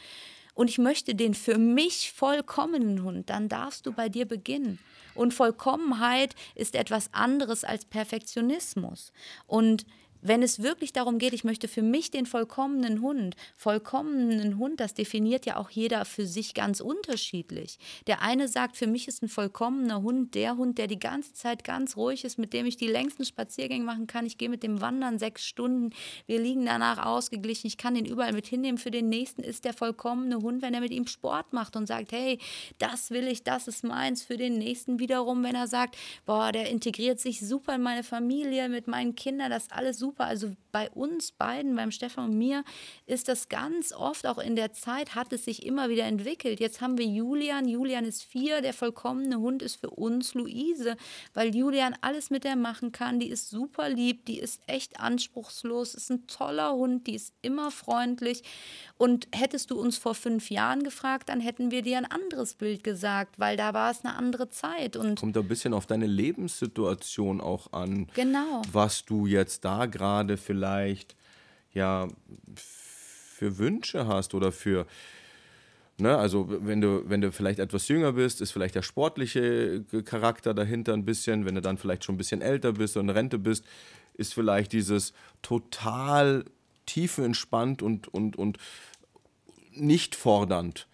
und 0.54 0.70
ich 0.70 0.80
möchte 0.80 1.16
den 1.16 1.34
für 1.34 1.58
mich 1.58 2.12
vollkommenen 2.12 3.04
Hund, 3.04 3.30
dann 3.30 3.48
darfst 3.48 3.86
du 3.86 3.94
bei 3.94 4.10
dir 4.10 4.26
beginnen. 4.26 4.80
Und 5.18 5.34
Vollkommenheit 5.34 6.36
ist 6.56 6.76
etwas 6.76 7.10
anderes 7.14 7.64
als 7.64 7.86
Perfektionismus. 7.86 9.12
Und 9.48 9.86
wenn 10.28 10.44
es 10.44 10.62
wirklich 10.62 10.94
darum 10.94 11.20
geht, 11.20 11.34
ich 11.34 11.44
möchte 11.44 11.68
für 11.68 11.82
mich 11.82 12.12
den 12.12 12.26
vollkommenen 12.26 13.02
Hund, 13.02 13.36
vollkommenen 13.56 14.58
Hund, 14.58 14.80
das 14.80 14.94
definiert 14.94 15.46
ja 15.46 15.58
auch 15.58 15.70
jeder 15.70 16.06
für 16.06 16.26
sich 16.26 16.54
ganz 16.54 16.82
unterschiedlich. 16.82 17.78
Der 18.08 18.22
eine 18.22 18.48
sagt, 18.48 18.78
für 18.78 18.88
mich 18.88 19.08
ist 19.08 19.24
ein 19.24 19.30
vollkommener 19.30 20.02
Hund 20.02 20.36
der 20.36 20.58
Hund, 20.58 20.78
der 20.78 20.88
die 20.88 21.00
ganze 21.00 21.34
Zeit 21.34 21.64
ganz 21.64 21.96
ruhig 21.98 22.24
ist, 22.24 22.38
mit 22.38 22.54
dem 22.54 22.66
ich 22.66 22.78
die 22.78 22.88
längsten 22.88 23.26
Spaziergänge 23.26 23.86
machen 23.86 24.08
kann. 24.08 24.26
Ich 24.26 24.38
gehe 24.38 24.50
mit 24.50 24.64
dem 24.64 24.82
Wandern 24.82 25.20
sechs 25.20 25.46
Stunden, 25.46 25.92
wir 26.26 26.40
liegen 26.40 26.66
danach 26.66 27.06
ausgeglichen, 27.06 27.68
ich 27.68 27.78
kann 27.78 27.96
den 27.96 28.06
überall 28.06 28.34
mit 28.34 28.48
hinnehmen. 28.48 28.78
Für 28.78 28.92
den 28.92 29.10
nächsten 29.10 29.44
ist 29.44 29.66
der 29.66 29.74
vollkommene 29.74 30.38
Hund, 30.38 30.62
wenn 30.62 30.74
er 30.74 30.82
mit 30.82 30.92
ihm 30.92 31.08
Sport 31.08 31.54
macht 31.54 31.76
und 31.76 31.88
sagt, 31.88 32.12
hey, 32.12 32.40
das 32.80 33.12
will 33.12 33.28
ich, 33.28 33.44
das 33.44 33.68
ist 33.68 33.84
meins. 33.84 34.24
Für 34.24 34.38
den 34.38 34.58
nächsten 34.58 35.00
wiederum, 35.00 35.44
wenn 35.44 35.56
er 35.56 35.68
sagt, 35.68 35.96
boah, 36.26 36.52
der 36.52 36.70
integriert 36.70 37.20
sich 37.20 37.40
super 37.40 37.76
in 37.76 37.82
meine 37.82 38.04
Familie, 38.04 38.70
mit 38.70 38.88
meinen 38.88 39.16
Kindern, 39.16 39.50
das 39.50 39.64
ist 39.64 39.74
alles 39.74 40.00
super 40.00 40.17
super. 40.18 40.26
Also 40.26 40.56
bei 40.72 40.90
uns 40.92 41.32
beiden, 41.32 41.76
beim 41.76 41.92
Stefan 41.92 42.26
und 42.26 42.38
mir, 42.38 42.64
ist 43.06 43.28
das 43.28 43.50
ganz 43.50 43.94
oft 43.94 44.28
auch 44.28 44.38
in 44.38 44.56
der 44.56 44.74
Zeit, 44.74 45.16
hat 45.16 45.34
es 45.34 45.46
sich 45.46 45.66
immer 45.66 45.90
wieder 45.90 46.04
entwickelt. 46.04 46.60
Jetzt 46.60 46.82
haben 46.82 46.98
wir 46.98 47.06
Julian. 47.06 47.68
Julian 47.68 48.06
ist 48.06 48.24
vier. 48.24 48.62
Der 48.62 48.74
vollkommene 48.74 49.40
Hund 49.40 49.62
ist 49.62 49.80
für 49.80 49.90
uns 49.90 50.34
Luise, 50.34 50.98
weil 51.34 51.56
Julian 51.56 51.96
alles 52.02 52.30
mit 52.30 52.44
der 52.44 52.56
machen 52.56 52.92
kann. 52.92 53.20
Die 53.20 53.30
ist 53.30 53.50
super 53.50 53.90
lieb, 53.90 54.26
die 54.26 54.40
ist 54.40 54.62
echt 54.68 55.00
anspruchslos, 55.00 55.96
ist 55.96 56.10
ein 56.10 56.28
toller 56.28 56.74
Hund, 56.74 57.08
die 57.08 57.16
ist 57.16 57.34
immer 57.42 57.72
freundlich. 57.72 58.44
Und 58.98 59.28
hättest 59.34 59.72
du 59.72 59.80
uns 59.80 59.98
vor 59.98 60.16
fünf 60.16 60.50
Jahren 60.50 60.84
gefragt, 60.84 61.30
dann 61.30 61.40
hätten 61.40 61.72
wir 61.72 61.82
dir 61.82 61.98
ein 61.98 62.06
anderes 62.06 62.56
Bild 62.56 62.84
gesagt, 62.84 63.40
weil 63.40 63.58
da 63.58 63.74
war 63.74 63.92
es 63.92 64.04
eine 64.04 64.16
andere 64.16 64.50
Zeit. 64.50 64.96
Und 64.96 65.20
Kommt 65.20 65.38
ein 65.38 65.48
bisschen 65.48 65.74
auf 65.74 65.86
deine 65.86 66.08
Lebenssituation 66.08 67.42
auch 67.42 67.74
an. 67.74 68.08
Genau. 68.16 68.62
Was 68.72 69.06
du 69.06 69.28
jetzt 69.28 69.66
da 69.66 69.86
gerade 69.98 70.38
vielleicht 70.38 71.16
ja 71.74 72.08
für 72.56 73.58
Wünsche 73.58 74.08
hast 74.08 74.34
oder 74.34 74.52
für 74.52 74.86
Ne, 76.00 76.16
also 76.16 76.46
wenn 76.48 76.80
du, 76.80 77.10
wenn 77.10 77.22
du 77.22 77.32
vielleicht 77.32 77.58
etwas 77.58 77.88
jünger 77.88 78.14
bist, 78.14 78.40
ist 78.40 78.52
vielleicht 78.52 78.76
der 78.76 78.84
sportliche 78.84 79.84
Charakter 80.06 80.54
dahinter 80.54 80.94
ein 80.94 81.06
bisschen. 81.06 81.46
Wenn 81.46 81.56
du 81.56 81.62
dann 81.62 81.80
vielleicht 81.80 82.04
schon 82.04 82.14
ein 82.14 82.20
bisschen 82.20 82.44
älter 82.44 82.74
bist 82.74 82.98
und 82.98 83.06
in 83.06 83.10
Rente 83.10 83.40
bist, 83.40 83.66
ist 84.14 84.36
vielleicht 84.36 84.74
dieses 84.74 85.14
total 85.42 86.46
tiefenentspannt 86.86 87.82
und, 87.82 88.08
und, 88.10 88.36
und 88.36 88.60
nicht 89.72 90.16
fordernd 90.16 90.88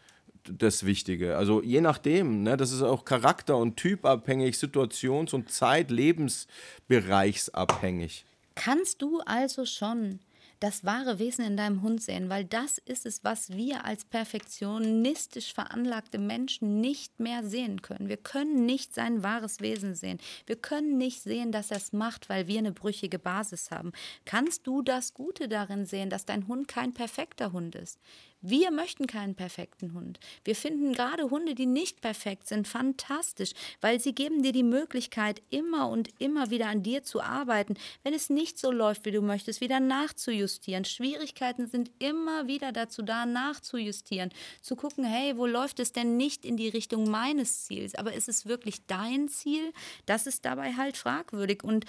das 0.46 0.86
Wichtige. 0.86 1.36
Also 1.36 1.62
je 1.62 1.82
nachdem, 1.82 2.44
ne, 2.44 2.56
das 2.56 2.72
ist 2.72 2.82
auch 2.82 3.04
charakter- 3.04 3.58
und 3.58 3.76
typabhängig, 3.76 4.56
situations- 4.56 5.34
und 5.34 5.52
Zeit-, 5.52 5.92
Lebensbereichsabhängig. 5.92 8.24
Kannst 8.56 9.02
du 9.02 9.20
also 9.22 9.66
schon 9.66 10.20
das 10.63 10.86
wahre 10.86 11.20
Wesen 11.20 11.44
in 11.44 11.58
deinem 11.58 11.82
Hund 11.82 12.02
sehen, 12.02 12.30
weil 12.30 12.46
das 12.46 12.78
ist 12.78 13.06
es, 13.06 13.26
was 13.26 13.50
wir 13.50 13.84
als 13.84 14.06
perfektionistisch 14.06 15.54
veranlagte 15.54 16.18
Menschen 16.18 16.80
nicht 16.80 17.20
mehr 17.20 17.44
sehen 17.44 17.82
können. 17.82 18.08
Wir 18.08 18.16
können 18.16 18.66
nicht 18.66 18.94
sein 18.94 19.24
wahres 19.24 19.60
Wesen 19.60 19.94
sehen. 19.94 20.20
Wir 20.46 20.56
können 20.56 20.98
nicht 20.98 21.22
sehen, 21.22 21.52
dass 21.52 21.70
er 21.70 21.78
es 21.78 21.92
macht, 21.92 22.30
weil 22.30 22.48
wir 22.48 22.60
eine 22.60 22.72
brüchige 22.72 23.20
Basis 23.20 23.72
haben. 23.72 23.92
Kannst 24.24 24.66
du 24.66 24.82
das 24.82 25.13
Gute 25.13 25.50
darin 25.50 25.86
sehen, 25.86 26.10
dass 26.10 26.24
dein 26.24 26.48
Hund 26.48 26.70
kein 26.70 26.94
perfekter 26.94 27.52
Hund 27.52 27.76
ist? 27.76 28.00
Wir 28.45 28.71
möchten 28.71 29.08
keinen 29.08 29.36
perfekten 29.36 29.93
Hund. 29.93 30.19
Wir 30.43 30.58
finden 30.58 30.91
gerade 30.91 31.29
Hunde, 31.29 31.56
die 31.56 31.65
nicht 31.65 32.01
perfekt 32.01 32.49
sind, 32.49 32.67
fantastisch, 32.67 33.53
weil 33.79 34.01
sie 34.01 34.13
geben 34.13 34.43
dir 34.43 34.51
die 34.51 34.63
Möglichkeit, 34.63 35.41
immer 35.49 35.88
und 35.88 36.10
immer 36.19 36.49
wieder 36.49 36.67
an 36.67 36.84
dir 36.84 37.03
zu 37.03 37.21
arbeiten, 37.21 37.75
wenn 38.03 38.13
es 38.13 38.29
nicht 38.29 38.60
so 38.60 38.69
läuft, 38.69 39.06
wie 39.06 39.12
du 39.12 39.21
möchtest, 39.21 39.62
wieder 39.62 39.79
nachzujustieren. 39.79 40.84
Schwierigkeiten 40.84 41.67
sind 41.67 41.89
immer 41.99 42.45
wieder 42.47 42.73
dazu 42.73 43.01
da, 43.01 43.25
nachzujustieren, 43.25 44.29
zu 44.62 44.75
gucken, 44.75 45.06
hey, 45.06 45.38
wo 45.38 45.45
läuft 45.45 45.79
es 45.79 45.93
denn 45.93 46.17
nicht 46.17 46.43
in 46.43 46.58
die 46.58 46.67
Richtung 46.67 47.10
meines 47.10 47.63
Ziels? 47.63 47.95
Aber 47.95 48.12
ist 48.12 48.27
es 48.27 48.45
wirklich 48.45 48.86
dein 48.88 49.29
Ziel? 49.29 49.71
Das 50.06 50.27
ist 50.27 50.43
dabei 50.43 50.73
halt 50.73 50.97
fragwürdig 50.97 51.63
und 51.63 51.86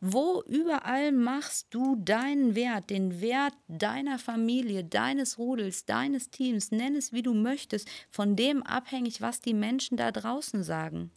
wo 0.00 0.42
überall 0.46 1.12
machst 1.12 1.68
du 1.70 1.96
deinen 1.96 2.54
Wert, 2.54 2.90
den 2.90 3.20
Wert 3.20 3.54
deiner 3.66 4.18
Familie, 4.18 4.84
deines 4.84 5.38
Rudels, 5.38 5.84
deines 5.84 6.30
Teams, 6.30 6.70
nenn 6.70 6.94
es 6.94 7.12
wie 7.12 7.22
du 7.22 7.34
möchtest, 7.34 7.88
von 8.08 8.36
dem 8.36 8.62
abhängig, 8.62 9.20
was 9.20 9.40
die 9.40 9.54
Menschen 9.54 9.96
da 9.96 10.12
draußen 10.12 10.62
sagen. 10.62 11.10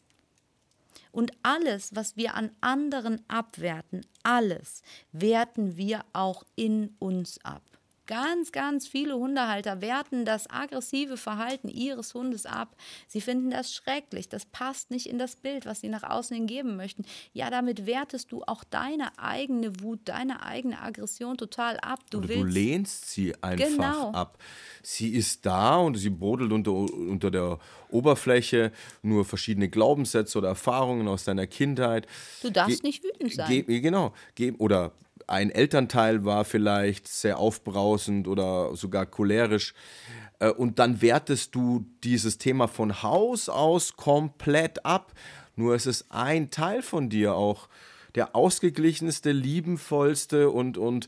Und 1.11 1.31
alles, 1.43 1.95
was 1.95 2.15
wir 2.15 2.35
an 2.35 2.51
anderen 2.61 3.21
abwerten, 3.27 4.05
alles 4.23 4.81
werten 5.11 5.77
wir 5.77 6.05
auch 6.13 6.43
in 6.55 6.95
uns 6.99 7.43
ab. 7.43 7.63
Ganz, 8.07 8.51
ganz 8.51 8.87
viele 8.87 9.15
Hundehalter 9.15 9.81
werten 9.81 10.25
das 10.25 10.49
aggressive 10.49 11.17
Verhalten 11.17 11.69
ihres 11.69 12.13
Hundes 12.13 12.45
ab. 12.45 12.75
Sie 13.07 13.21
finden 13.21 13.51
das 13.51 13.73
schrecklich. 13.73 14.27
Das 14.27 14.45
passt 14.45 14.91
nicht 14.91 15.05
in 15.07 15.17
das 15.19 15.35
Bild, 15.35 15.65
was 15.65 15.81
sie 15.81 15.89
nach 15.89 16.03
außen 16.03 16.35
hin 16.35 16.47
geben 16.47 16.75
möchten. 16.75 17.03
Ja, 17.33 17.49
damit 17.49 17.85
wertest 17.85 18.31
du 18.31 18.43
auch 18.43 18.63
deine 18.63 19.17
eigene 19.17 19.79
Wut, 19.81 19.99
deine 20.05 20.43
eigene 20.43 20.81
Aggression 20.81 21.37
total 21.37 21.77
ab. 21.79 21.99
Du, 22.09 22.17
Oder 22.17 22.27
du 22.27 22.43
lehnst 22.43 23.09
sie 23.11 23.33
einfach 23.41 23.67
Genau. 23.67 24.11
ab. 24.11 24.37
Sie 24.83 25.09
ist 25.13 25.45
da 25.45 25.77
und 25.77 25.95
sie 25.95 26.09
brodelt 26.09 26.51
unter, 26.51 26.71
unter 26.73 27.29
der 27.31 27.59
Oberfläche 27.89 28.71
nur 29.03 29.25
verschiedene 29.25 29.69
Glaubenssätze 29.69 30.37
oder 30.37 30.49
Erfahrungen 30.49 31.07
aus 31.07 31.23
deiner 31.23 31.45
Kindheit. 31.47 32.07
Du 32.41 32.49
darfst 32.49 32.81
Ge- 32.81 32.87
nicht 32.89 33.03
wütend 33.03 33.33
sein. 33.33 33.47
Ge 33.65 33.79
genau. 33.79 34.13
Ge 34.35 34.53
oder 34.57 34.91
ein 35.27 35.49
Elternteil 35.49 36.25
war 36.25 36.45
vielleicht 36.45 37.07
sehr 37.07 37.37
aufbrausend 37.37 38.27
oder 38.27 38.75
sogar 38.75 39.05
cholerisch. 39.05 39.73
Äh, 40.39 40.49
Und 40.49 40.79
dann 40.79 41.01
wertest 41.01 41.55
du 41.55 41.85
dieses 42.03 42.37
Thema 42.37 42.67
von 42.67 43.03
Haus 43.03 43.49
aus 43.49 43.95
komplett 43.95 44.85
ab. 44.85 45.13
Nur 45.55 45.75
es 45.75 45.85
ist 45.85 46.05
ein 46.09 46.49
Teil 46.49 46.81
von 46.81 47.09
dir 47.09 47.35
auch, 47.35 47.67
der 48.15 48.35
ausgeglichenste, 48.35 49.31
liebenvollste 49.31 50.49
und, 50.49 50.77
und 50.77 51.07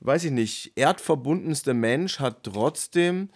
weiß 0.00 0.24
ich 0.24 0.32
nicht, 0.32 0.72
erdverbundenste 0.76 1.74
Mensch 1.74 2.18
hat 2.18 2.42
trotzdem 2.42 3.30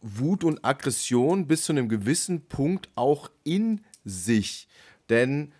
Wut 0.00 0.44
und 0.44 0.64
Aggression 0.64 1.46
bis 1.46 1.64
zu 1.64 1.72
einem 1.72 1.88
gewissen 1.88 2.46
Punkt 2.46 2.88
auch 2.94 3.30
in 3.44 3.84
sich. 4.04 4.68
Denn 5.08 5.52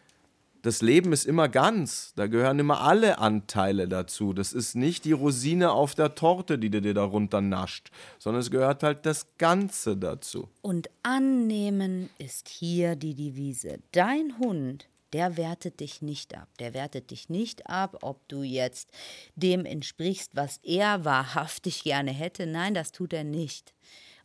das 0.69 0.83
Leben 0.83 1.15
ist 1.15 1.25
immer 1.25 1.49
ganz. 1.49 2.13
Da 2.15 2.27
gehören 2.27 2.59
immer 2.59 2.83
alle 2.83 3.19
Anteile 3.21 3.89
dazu. 3.89 4.35
Das 4.35 4.53
ist 4.53 4.75
nicht 4.75 5.07
die 5.07 5.13
Rosine 5.13 5.73
auf 5.73 5.95
der 5.95 6.15
Torte, 6.15 6.59
die 6.59 6.69
du 6.69 6.83
dir 6.83 6.93
darunter 6.93 7.41
nascht, 7.41 7.91
sondern 8.19 8.43
es 8.43 8.51
gehört 8.51 8.83
halt 8.83 9.07
das 9.07 9.29
Ganze 9.39 9.97
dazu. 9.97 10.51
Und 10.61 10.91
annehmen 11.03 12.11
ist 12.19 12.51
hier 12.51 12.97
die 12.97 13.15
Devise. 13.15 13.79
Dein 13.93 14.39
Hund, 14.39 14.91
der 15.15 15.39
wertet 15.39 15.81
dich 15.81 16.03
nicht 16.03 16.37
ab. 16.37 16.49
Der 16.59 16.75
wertet 16.75 17.13
dich 17.13 17.31
nicht 17.31 17.67
ab, 17.67 18.01
ob 18.03 18.29
du 18.29 18.43
jetzt 18.43 18.91
dem 19.37 19.65
entsprichst, 19.65 20.33
was 20.37 20.61
er 20.63 21.07
wahrhaftig 21.07 21.83
gerne 21.83 22.11
hätte. 22.11 22.47
Nein, 22.47 22.75
das 22.75 22.93
tut 22.93 23.15
er 23.15 23.25
nicht. 23.25 23.73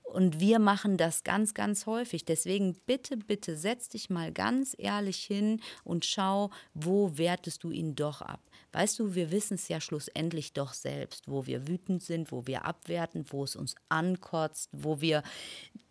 Und 0.04 0.40
wir 0.40 0.60
machen 0.60 0.98
das 0.98 1.24
ganz, 1.24 1.54
ganz 1.54 1.86
häufig. 1.86 2.24
Deswegen 2.24 2.76
bitte, 2.86 3.18
bitte 3.18 3.56
setz 3.56 3.90
dich 3.90 4.10
mal 4.10 4.32
ganz 4.32 4.76
ehrlich 4.78 5.24
hin 5.24 5.60
und 5.84 6.06
schau, 6.06 6.52
wo 6.74 7.18
wertest 7.18 7.64
du 7.64 7.72
ihn 7.72 7.96
doch 7.96 8.22
ab. 8.22 8.40
Weißt 8.74 9.00
du, 9.00 9.16
wir 9.16 9.32
wissen 9.32 9.56
es 9.56 9.68
ja 9.70 9.80
schlussendlich 9.80 10.54
doch 10.54 10.74
selbst, 10.74 11.28
wo 11.28 11.46
wir 11.46 11.68
wütend 11.68 12.04
sind, 12.04 12.32
wo 12.32 12.46
wir 12.48 12.66
abwerten, 12.66 13.26
wo 13.30 13.44
es 13.44 13.56
uns 13.56 13.76
ankotzt, 13.90 14.70
wo 14.72 15.00
wir 15.00 15.24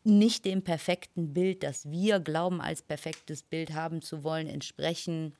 nicht 0.04 0.44
dem 0.44 0.62
perfekten 0.62 1.32
Bild, 1.32 1.62
das 1.62 1.90
wir 1.90 2.20
glauben 2.20 2.60
als 2.60 2.82
perfektes 2.82 3.42
Bild 3.42 3.72
haben 3.72 4.02
zu 4.02 4.24
wollen, 4.24 4.46
entsprechen. 4.46 5.34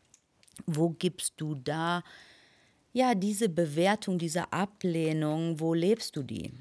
Wo 0.66 0.90
gibst 0.90 1.34
du 1.36 1.54
da 1.54 2.02
ja 2.92 3.14
diese 3.14 3.48
Bewertung, 3.48 4.18
diese 4.18 4.52
Ablehnung, 4.52 5.58
wo 5.58 5.74
lebst 5.74 6.16
du 6.16 6.22
die? 6.22 6.52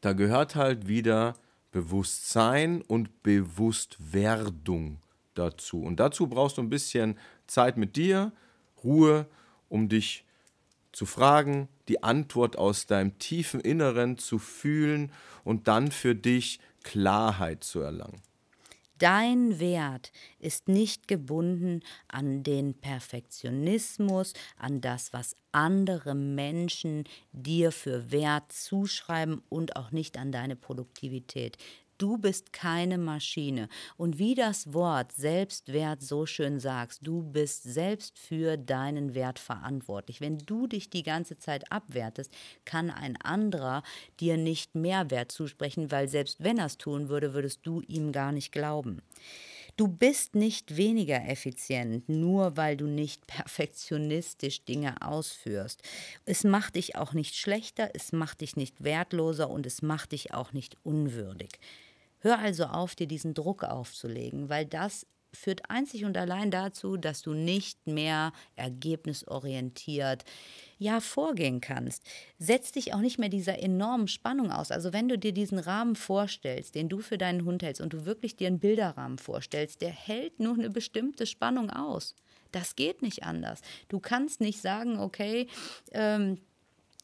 Da 0.00 0.12
gehört 0.12 0.54
halt 0.54 0.88
wieder 0.88 1.34
Bewusstsein 1.72 2.82
und 2.82 3.22
Bewusstwerdung 3.22 4.98
dazu. 5.34 5.82
Und 5.82 6.00
dazu 6.00 6.26
brauchst 6.26 6.58
du 6.58 6.62
ein 6.62 6.70
bisschen 6.70 7.18
Zeit 7.46 7.76
mit 7.76 7.96
dir, 7.96 8.32
Ruhe, 8.82 9.26
um 9.68 9.88
dich 9.88 10.24
zu 10.92 11.06
fragen, 11.06 11.68
die 11.88 12.02
Antwort 12.02 12.56
aus 12.56 12.86
deinem 12.86 13.18
tiefen 13.18 13.60
Inneren 13.60 14.16
zu 14.16 14.38
fühlen 14.38 15.12
und 15.44 15.68
dann 15.68 15.90
für 15.90 16.14
dich 16.14 16.60
Klarheit 16.82 17.64
zu 17.64 17.80
erlangen. 17.80 18.22
Dein 18.98 19.60
Wert 19.60 20.10
ist 20.38 20.68
nicht 20.68 21.06
gebunden 21.06 21.80
an 22.08 22.42
den 22.42 22.72
Perfektionismus, 22.72 24.32
an 24.56 24.80
das, 24.80 25.12
was 25.12 25.36
andere 25.52 26.14
Menschen 26.14 27.04
dir 27.32 27.72
für 27.72 28.10
Wert 28.10 28.52
zuschreiben 28.52 29.42
und 29.50 29.76
auch 29.76 29.90
nicht 29.90 30.16
an 30.16 30.32
deine 30.32 30.56
Produktivität. 30.56 31.58
Du 31.98 32.18
bist 32.18 32.52
keine 32.52 32.98
Maschine. 32.98 33.70
Und 33.96 34.18
wie 34.18 34.34
das 34.34 34.74
Wort 34.74 35.12
Selbstwert 35.12 36.02
so 36.02 36.26
schön 36.26 36.60
sagst, 36.60 37.00
du 37.02 37.22
bist 37.22 37.62
selbst 37.62 38.18
für 38.18 38.58
deinen 38.58 39.14
Wert 39.14 39.38
verantwortlich. 39.38 40.20
Wenn 40.20 40.36
du 40.38 40.66
dich 40.66 40.90
die 40.90 41.02
ganze 41.02 41.38
Zeit 41.38 41.72
abwertest, 41.72 42.30
kann 42.66 42.90
ein 42.90 43.16
anderer 43.22 43.82
dir 44.20 44.36
nicht 44.36 44.74
mehr 44.74 45.10
Wert 45.10 45.32
zusprechen, 45.32 45.90
weil 45.90 46.08
selbst 46.08 46.44
wenn 46.44 46.58
er 46.58 46.66
es 46.66 46.76
tun 46.76 47.08
würde, 47.08 47.32
würdest 47.32 47.60
du 47.62 47.80
ihm 47.80 48.12
gar 48.12 48.32
nicht 48.32 48.52
glauben. 48.52 49.00
Du 49.78 49.88
bist 49.88 50.34
nicht 50.34 50.78
weniger 50.78 51.28
effizient, 51.28 52.08
nur 52.08 52.56
weil 52.56 52.78
du 52.78 52.86
nicht 52.86 53.26
perfektionistisch 53.26 54.64
Dinge 54.64 55.02
ausführst. 55.02 55.82
Es 56.24 56.44
macht 56.44 56.76
dich 56.76 56.96
auch 56.96 57.12
nicht 57.12 57.36
schlechter, 57.36 57.90
es 57.92 58.12
macht 58.12 58.40
dich 58.40 58.56
nicht 58.56 58.82
wertloser 58.82 59.50
und 59.50 59.66
es 59.66 59.82
macht 59.82 60.12
dich 60.12 60.32
auch 60.32 60.52
nicht 60.52 60.76
unwürdig. 60.82 61.58
Hör 62.26 62.40
also 62.40 62.64
auf, 62.64 62.96
dir 62.96 63.06
diesen 63.06 63.34
Druck 63.34 63.62
aufzulegen, 63.62 64.48
weil 64.48 64.66
das 64.66 65.06
führt 65.32 65.70
einzig 65.70 66.04
und 66.04 66.16
allein 66.16 66.50
dazu, 66.50 66.96
dass 66.96 67.22
du 67.22 67.34
nicht 67.34 67.86
mehr 67.86 68.32
ergebnisorientiert 68.56 70.24
ja 70.76 70.98
vorgehen 70.98 71.60
kannst. 71.60 72.02
Setz 72.40 72.72
dich 72.72 72.92
auch 72.94 72.98
nicht 72.98 73.20
mehr 73.20 73.28
dieser 73.28 73.60
enormen 73.60 74.08
Spannung 74.08 74.50
aus. 74.50 74.72
Also 74.72 74.92
wenn 74.92 75.08
du 75.08 75.16
dir 75.16 75.30
diesen 75.30 75.60
Rahmen 75.60 75.94
vorstellst, 75.94 76.74
den 76.74 76.88
du 76.88 76.98
für 76.98 77.16
deinen 77.16 77.44
Hund 77.44 77.62
hältst 77.62 77.80
und 77.80 77.92
du 77.92 78.06
wirklich 78.06 78.34
dir 78.34 78.48
einen 78.48 78.58
Bilderrahmen 78.58 79.18
vorstellst, 79.18 79.80
der 79.80 79.90
hält 79.90 80.40
nur 80.40 80.54
eine 80.54 80.68
bestimmte 80.68 81.26
Spannung 81.26 81.70
aus. 81.70 82.16
Das 82.50 82.74
geht 82.74 83.02
nicht 83.02 83.22
anders. 83.22 83.60
Du 83.86 84.00
kannst 84.00 84.40
nicht 84.40 84.60
sagen, 84.60 84.98
okay, 84.98 85.46
ähm, 85.92 86.40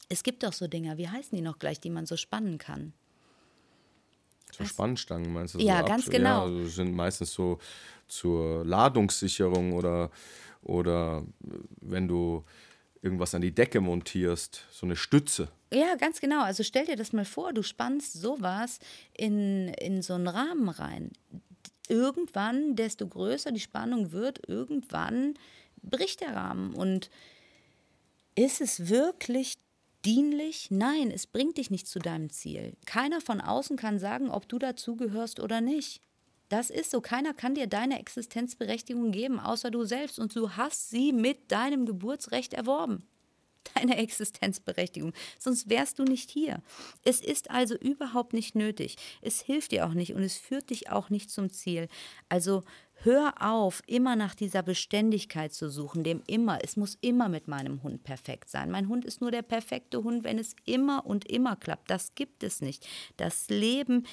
es 0.09 0.23
gibt 0.23 0.43
doch 0.43 0.51
so 0.51 0.67
Dinger, 0.67 0.97
wie 0.97 1.07
heißen 1.07 1.33
die 1.33 1.41
noch 1.41 1.59
gleich, 1.59 1.79
die 1.79 1.91
man 1.91 2.05
so 2.05 2.17
spannen 2.17 2.57
kann? 2.57 2.91
So 4.53 4.65
Spannstangen 4.65 5.33
meinst 5.33 5.55
du? 5.55 5.59
Ja, 5.59 5.79
so 5.79 5.85
ganz 5.85 6.09
genau. 6.09 6.29
Ja, 6.29 6.43
also 6.43 6.67
sind 6.67 6.93
meistens 6.93 7.33
so 7.33 7.59
zur 8.07 8.63
Ladungssicherung 8.65 9.73
oder, 9.73 10.11
oder 10.61 11.23
wenn 11.81 12.07
du 12.07 12.43
irgendwas 13.01 13.35
an 13.35 13.41
die 13.41 13.53
Decke 13.53 13.81
montierst, 13.81 14.65
so 14.71 14.85
eine 14.85 14.95
Stütze. 14.95 15.49
Ja, 15.73 15.95
ganz 15.95 16.21
genau. 16.21 16.43
Also 16.43 16.63
stell 16.63 16.85
dir 16.85 16.95
das 16.95 17.13
mal 17.13 17.25
vor, 17.25 17.51
du 17.51 17.63
spannst 17.63 18.13
sowas 18.13 18.79
in, 19.17 19.69
in 19.69 20.01
so 20.01 20.13
einen 20.13 20.27
Rahmen 20.27 20.69
rein. 20.69 21.11
Irgendwann, 21.89 22.75
desto 22.75 23.07
größer 23.07 23.51
die 23.51 23.59
Spannung 23.59 24.11
wird, 24.11 24.47
irgendwann 24.47 25.33
bricht 25.81 26.21
der 26.21 26.35
Rahmen. 26.35 26.73
Und 26.73 27.09
ist 28.35 28.61
es 28.61 28.87
wirklich 28.87 29.55
dienlich? 30.05 30.69
Nein, 30.71 31.11
es 31.11 31.27
bringt 31.27 31.57
dich 31.57 31.71
nicht 31.71 31.87
zu 31.87 31.99
deinem 31.99 32.29
Ziel. 32.29 32.75
Keiner 32.85 33.21
von 33.21 33.41
außen 33.41 33.77
kann 33.77 33.99
sagen, 33.99 34.29
ob 34.29 34.47
du 34.47 34.59
dazugehörst 34.59 35.39
oder 35.39 35.61
nicht. 35.61 36.01
Das 36.49 36.69
ist 36.69 36.91
so. 36.91 37.01
Keiner 37.01 37.33
kann 37.33 37.55
dir 37.55 37.67
deine 37.67 37.99
Existenzberechtigung 37.99 39.11
geben, 39.11 39.39
außer 39.39 39.71
du 39.71 39.85
selbst. 39.85 40.19
Und 40.19 40.35
du 40.35 40.51
hast 40.51 40.89
sie 40.89 41.11
mit 41.11 41.51
deinem 41.51 41.85
Geburtsrecht 41.85 42.53
erworben. 42.53 43.07
Deine 43.75 43.97
Existenzberechtigung. 43.97 45.13
Sonst 45.39 45.69
wärst 45.69 45.99
du 45.99 46.03
nicht 46.03 46.29
hier. 46.29 46.61
Es 47.03 47.21
ist 47.21 47.49
also 47.49 47.75
überhaupt 47.75 48.33
nicht 48.33 48.55
nötig. 48.55 48.97
Es 49.21 49.41
hilft 49.41 49.71
dir 49.71 49.85
auch 49.85 49.93
nicht 49.93 50.13
und 50.13 50.23
es 50.23 50.37
führt 50.37 50.69
dich 50.69 50.89
auch 50.89 51.09
nicht 51.09 51.29
zum 51.29 51.49
Ziel. 51.49 51.87
Also 52.29 52.63
hör 52.95 53.33
auf, 53.39 53.81
immer 53.87 54.15
nach 54.15 54.35
dieser 54.35 54.63
Beständigkeit 54.63 55.53
zu 55.53 55.69
suchen, 55.69 56.03
dem 56.03 56.21
immer. 56.27 56.59
Es 56.63 56.77
muss 56.77 56.97
immer 57.01 57.29
mit 57.29 57.47
meinem 57.47 57.83
Hund 57.83 58.03
perfekt 58.03 58.49
sein. 58.49 58.71
Mein 58.71 58.87
Hund 58.87 59.05
ist 59.05 59.21
nur 59.21 59.31
der 59.31 59.41
perfekte 59.41 60.03
Hund, 60.03 60.23
wenn 60.23 60.39
es 60.39 60.55
immer 60.65 61.05
und 61.05 61.25
immer 61.29 61.55
klappt. 61.55 61.89
Das 61.89 62.15
gibt 62.15 62.43
es 62.43 62.61
nicht. 62.61 62.87
Das 63.17 63.49
Leben 63.49 64.05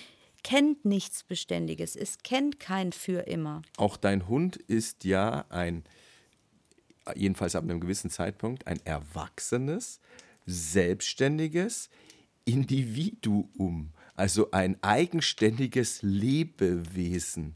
kennt 0.43 0.85
nichts 0.85 1.25
Beständiges. 1.25 1.97
Es 1.97 2.19
kennt 2.19 2.61
kein 2.61 2.93
für 2.93 3.27
immer. 3.27 3.63
Auch 3.77 3.97
dein 3.97 4.29
Hund 4.29 4.57
ist 4.57 5.05
ja 5.05 5.45
ein, 5.49 5.85
jedenfalls 7.16 7.55
ab 7.55 7.64
einem 7.64 7.81
gewissen 7.81 8.11
Zeitpunkt, 8.11 8.66
ein 8.66 8.81
erwachsenes, 8.85 10.01
selbstständiges 10.46 11.90
Individuum. 12.44 13.92
Also 14.16 14.51
ein 14.51 14.77
eigenständiges 14.83 16.03
Lebewesen. 16.03 17.55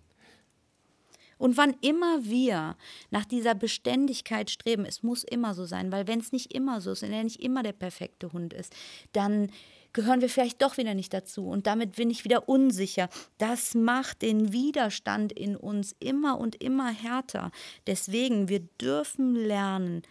Und 1.37 1.57
wann 1.57 1.75
immer 1.81 2.25
wir 2.25 2.77
nach 3.11 3.25
dieser 3.25 3.55
Beständigkeit 3.55 4.51
streben, 4.51 4.87
es 4.87 5.03
muss 5.03 5.25
immer 5.25 5.55
so 5.55 5.67
sein, 5.67 5.93
weil 5.93 6.07
wenn 6.07 6.21
es 6.21 6.33
nicht 6.33 6.55
immer 6.55 6.81
so 6.81 6.93
ist, 6.93 7.03
wenn 7.03 7.13
er 7.13 7.25
nicht 7.25 7.43
immer 7.43 7.63
der 7.63 7.73
perfekte 7.73 8.33
Hund 8.33 8.55
ist, 8.55 8.75
dann 9.13 9.51
gehören 9.95 10.21
wir 10.21 10.29
vielleicht 10.29 10.61
doch 10.61 10.77
wieder 10.77 10.93
nicht 10.93 11.15
dazu 11.15 11.49
und 11.49 11.67
damit 11.67 11.97
bin 11.97 12.11
ich 12.11 12.25
wieder 12.25 12.49
unsicher. 12.49 13.09
Das 13.39 13.75
macht 13.75 14.21
den 14.21 14.53
Widerstand 14.53 15.33
in 15.33 15.57
uns 15.57 15.97
immer 16.01 16.39
und 16.39 16.63
immer 16.63 16.93
härter. 16.93 17.51
Deswegen, 17.87 18.49
wir 18.51 18.61
dürfen 18.61 19.35
lernen, 19.35 20.03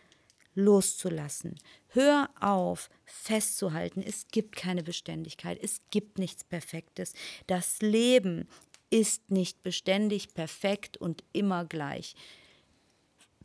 loszulassen. 0.56 1.56
Hör 1.90 2.30
auf, 2.40 2.90
festzuhalten. 3.06 4.02
Es 4.02 4.28
gibt 4.32 4.56
keine 4.56 4.84
Beständigkeit. 4.84 5.60
Es 5.62 5.82
gibt 5.92 6.18
nichts 6.18 6.44
Perfektes. 6.44 7.14
Das 7.46 7.82
Leben 7.82 8.48
ist 8.90 9.32
nicht 9.32 9.64
beständig, 9.64 10.34
perfekt 10.34 10.98
und 10.98 11.24
immer 11.34 11.66
gleich. 11.66 12.16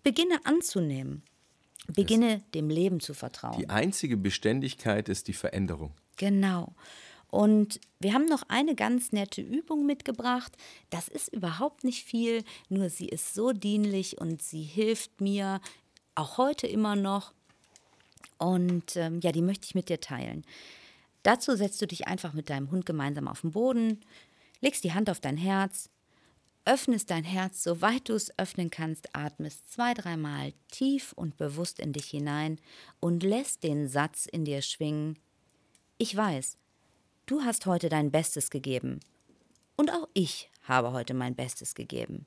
Beginne 0.03 0.41
anzunehmen. 0.45 1.23
Beginne 1.89 2.43
dem 2.55 2.69
Leben 2.69 3.01
zu 3.01 3.15
vertrauen. 3.15 3.59
Die 3.59 3.71
einzige 3.71 4.19
Beständigkeit 4.19 5.09
ist 5.09 5.27
die 5.27 5.33
Veränderung. 5.33 5.95
Genau. 6.19 6.75
Und 7.31 7.81
wir 8.01 8.15
haben 8.15 8.27
noch 8.27 8.43
eine 8.49 8.75
ganz 8.75 9.13
nette 9.13 9.41
Übung 9.41 9.87
mitgebracht. 9.87 10.53
Das 10.91 11.09
ist 11.09 11.33
überhaupt 11.33 11.85
nicht 11.85 12.05
viel, 12.05 12.45
nur 12.69 12.91
sie 12.91 13.09
ist 13.09 13.35
so 13.35 13.53
dienlich 13.53 14.19
und 14.19 14.43
sie 14.43 14.63
hilft 14.63 15.21
mir 15.21 15.61
auch 16.15 16.39
heute 16.39 16.67
immer 16.67 16.97
noch. 16.97 17.33
Und 18.39 18.97
ähm, 18.97 19.21
ja, 19.21 19.33
die 19.33 19.43
möchte 19.43 19.67
ich 19.67 19.75
mit 19.75 19.89
dir 19.89 20.01
teilen. 20.01 20.45
Dazu 21.23 21.57
setzt 21.57 21.83
du 21.83 21.87
dich 21.87 22.07
einfach 22.07 22.33
mit 22.33 22.49
deinem 22.49 22.71
Hund 22.71 22.87
gemeinsam 22.87 23.29
auf 23.29 23.43
den 23.43 23.51
Boden, 23.51 24.01
legst 24.61 24.85
die 24.85 24.95
Hand 24.95 25.11
auf 25.11 25.21
dein 25.21 25.37
Herz, 25.37 25.91
öffnest 26.65 27.11
dein 27.11 27.25
Herz, 27.25 27.63
soweit 27.63 28.09
du 28.09 28.15
es 28.15 28.39
öffnen 28.39 28.71
kannst, 28.71 29.15
atmest 29.15 29.71
zwei, 29.73 29.93
dreimal 29.95 30.53
tief 30.71 31.13
und 31.13 31.37
bewusst 31.37 31.81
in 31.81 31.93
dich 31.93 32.07
hinein 32.07 32.59
und 33.01 33.23
lässt 33.23 33.65
den 33.65 33.89
Satz 33.89 34.27
in 34.27 34.45
dir 34.45 34.63
schwingen. 34.63 35.19
Ich 36.01 36.17
weiß, 36.17 36.57
du 37.27 37.43
hast 37.43 37.67
heute 37.67 37.89
dein 37.89 38.13
Bestes 38.13 38.51
gegeben. 38.51 39.01
Und 39.77 39.91
auch 39.91 40.09
ich 40.15 40.49
habe 40.63 40.93
heute 40.93 41.13
mein 41.13 41.35
Bestes 41.35 41.75
gegeben. 41.75 42.25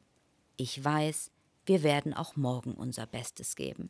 Ich 0.58 0.84
weiß, 0.84 1.32
wir 1.66 1.82
werden 1.82 2.14
auch 2.14 2.36
morgen 2.36 2.74
unser 2.74 3.06
Bestes 3.06 3.56
geben. 3.56 3.90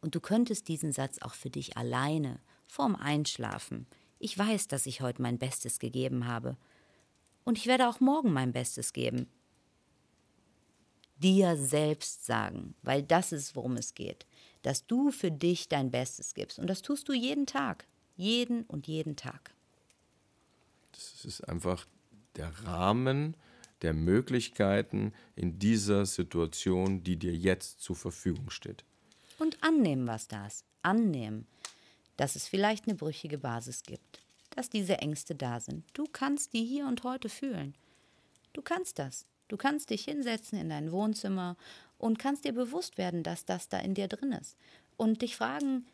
Und 0.00 0.14
du 0.14 0.20
könntest 0.20 0.68
diesen 0.68 0.92
Satz 0.92 1.18
auch 1.22 1.34
für 1.34 1.50
dich 1.50 1.76
alleine, 1.76 2.38
vorm 2.68 2.94
Einschlafen. 2.94 3.88
Ich 4.20 4.38
weiß, 4.38 4.68
dass 4.68 4.86
ich 4.86 5.00
heute 5.00 5.22
mein 5.22 5.38
Bestes 5.38 5.80
gegeben 5.80 6.28
habe. 6.28 6.56
Und 7.42 7.58
ich 7.58 7.66
werde 7.66 7.88
auch 7.88 7.98
morgen 7.98 8.32
mein 8.32 8.52
Bestes 8.52 8.92
geben. 8.92 9.26
Dir 11.16 11.56
selbst 11.56 12.26
sagen, 12.26 12.76
weil 12.82 13.02
das 13.02 13.32
ist, 13.32 13.56
worum 13.56 13.76
es 13.76 13.94
geht. 13.94 14.24
Dass 14.62 14.86
du 14.86 15.10
für 15.10 15.32
dich 15.32 15.68
dein 15.68 15.90
Bestes 15.90 16.32
gibst. 16.32 16.60
Und 16.60 16.68
das 16.68 16.80
tust 16.80 17.08
du 17.08 17.12
jeden 17.12 17.46
Tag. 17.46 17.88
Jeden 18.16 18.62
und 18.64 18.86
jeden 18.86 19.16
Tag. 19.16 19.52
Das 20.92 21.24
ist 21.24 21.42
einfach 21.48 21.86
der 22.36 22.50
Rahmen 22.64 23.36
der 23.82 23.92
Möglichkeiten 23.92 25.12
in 25.36 25.58
dieser 25.58 26.06
Situation, 26.06 27.02
die 27.02 27.16
dir 27.16 27.34
jetzt 27.34 27.80
zur 27.80 27.96
Verfügung 27.96 28.50
steht. 28.50 28.84
Und 29.38 29.62
annehmen, 29.62 30.06
was 30.06 30.26
da 30.26 30.46
ist. 30.46 30.64
Annehmen, 30.82 31.46
dass 32.16 32.36
es 32.36 32.48
vielleicht 32.48 32.86
eine 32.86 32.94
brüchige 32.94 33.38
Basis 33.38 33.82
gibt, 33.82 34.22
dass 34.50 34.70
diese 34.70 34.98
Ängste 34.98 35.34
da 35.34 35.60
sind. 35.60 35.84
Du 35.92 36.04
kannst 36.10 36.52
die 36.52 36.64
hier 36.64 36.86
und 36.86 37.02
heute 37.02 37.28
fühlen. 37.28 37.74
Du 38.52 38.62
kannst 38.62 38.98
das. 38.98 39.26
Du 39.48 39.56
kannst 39.56 39.90
dich 39.90 40.04
hinsetzen 40.04 40.58
in 40.58 40.70
dein 40.70 40.90
Wohnzimmer 40.90 41.56
und 41.98 42.18
kannst 42.18 42.44
dir 42.44 42.52
bewusst 42.52 42.96
werden, 42.96 43.22
dass 43.22 43.44
das 43.44 43.68
da 43.68 43.78
in 43.78 43.94
dir 43.94 44.08
drin 44.08 44.32
ist. 44.32 44.56
Und 44.96 45.22
dich 45.22 45.36
fragen, 45.36 45.86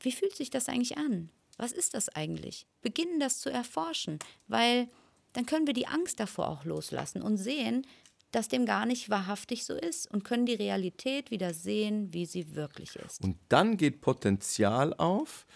wie 0.00 0.12
fühlt 0.12 0.34
sich 0.34 0.50
das 0.50 0.68
eigentlich 0.68 0.98
an? 0.98 1.30
Was 1.56 1.72
ist 1.72 1.94
das 1.94 2.08
eigentlich? 2.08 2.66
Beginnen 2.80 3.20
das 3.20 3.38
zu 3.38 3.50
erforschen, 3.50 4.18
weil 4.48 4.88
dann 5.34 5.46
können 5.46 5.66
wir 5.66 5.74
die 5.74 5.86
Angst 5.86 6.18
davor 6.18 6.48
auch 6.48 6.64
loslassen 6.64 7.22
und 7.22 7.36
sehen, 7.36 7.86
dass 8.32 8.48
dem 8.48 8.64
gar 8.64 8.86
nicht 8.86 9.10
wahrhaftig 9.10 9.64
so 9.64 9.74
ist 9.74 10.10
und 10.10 10.24
können 10.24 10.46
die 10.46 10.54
Realität 10.54 11.30
wieder 11.30 11.52
sehen, 11.52 12.12
wie 12.12 12.26
sie 12.26 12.54
wirklich 12.54 12.96
ist. 12.96 13.22
Und 13.22 13.36
dann 13.48 13.76
geht 13.76 14.00
Potenzial 14.00 14.94
auf, 14.94 15.46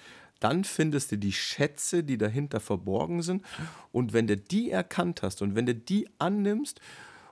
dann 0.41 0.65
findest 0.65 1.13
du 1.13 1.17
die 1.17 1.33
Schätze, 1.33 2.05
die 2.05 2.19
dahinter 2.19 2.61
verborgen 2.61 3.23
sind. 3.23 3.45
Und 3.93 4.13
wenn 4.13 4.27
du 4.27 4.37
die 4.37 4.71
erkannt 4.71 5.23
hast 5.23 5.41
und 5.41 5.55
wenn 5.55 5.67
du 5.67 5.75
die 5.75 6.09
annimmst 6.19 6.81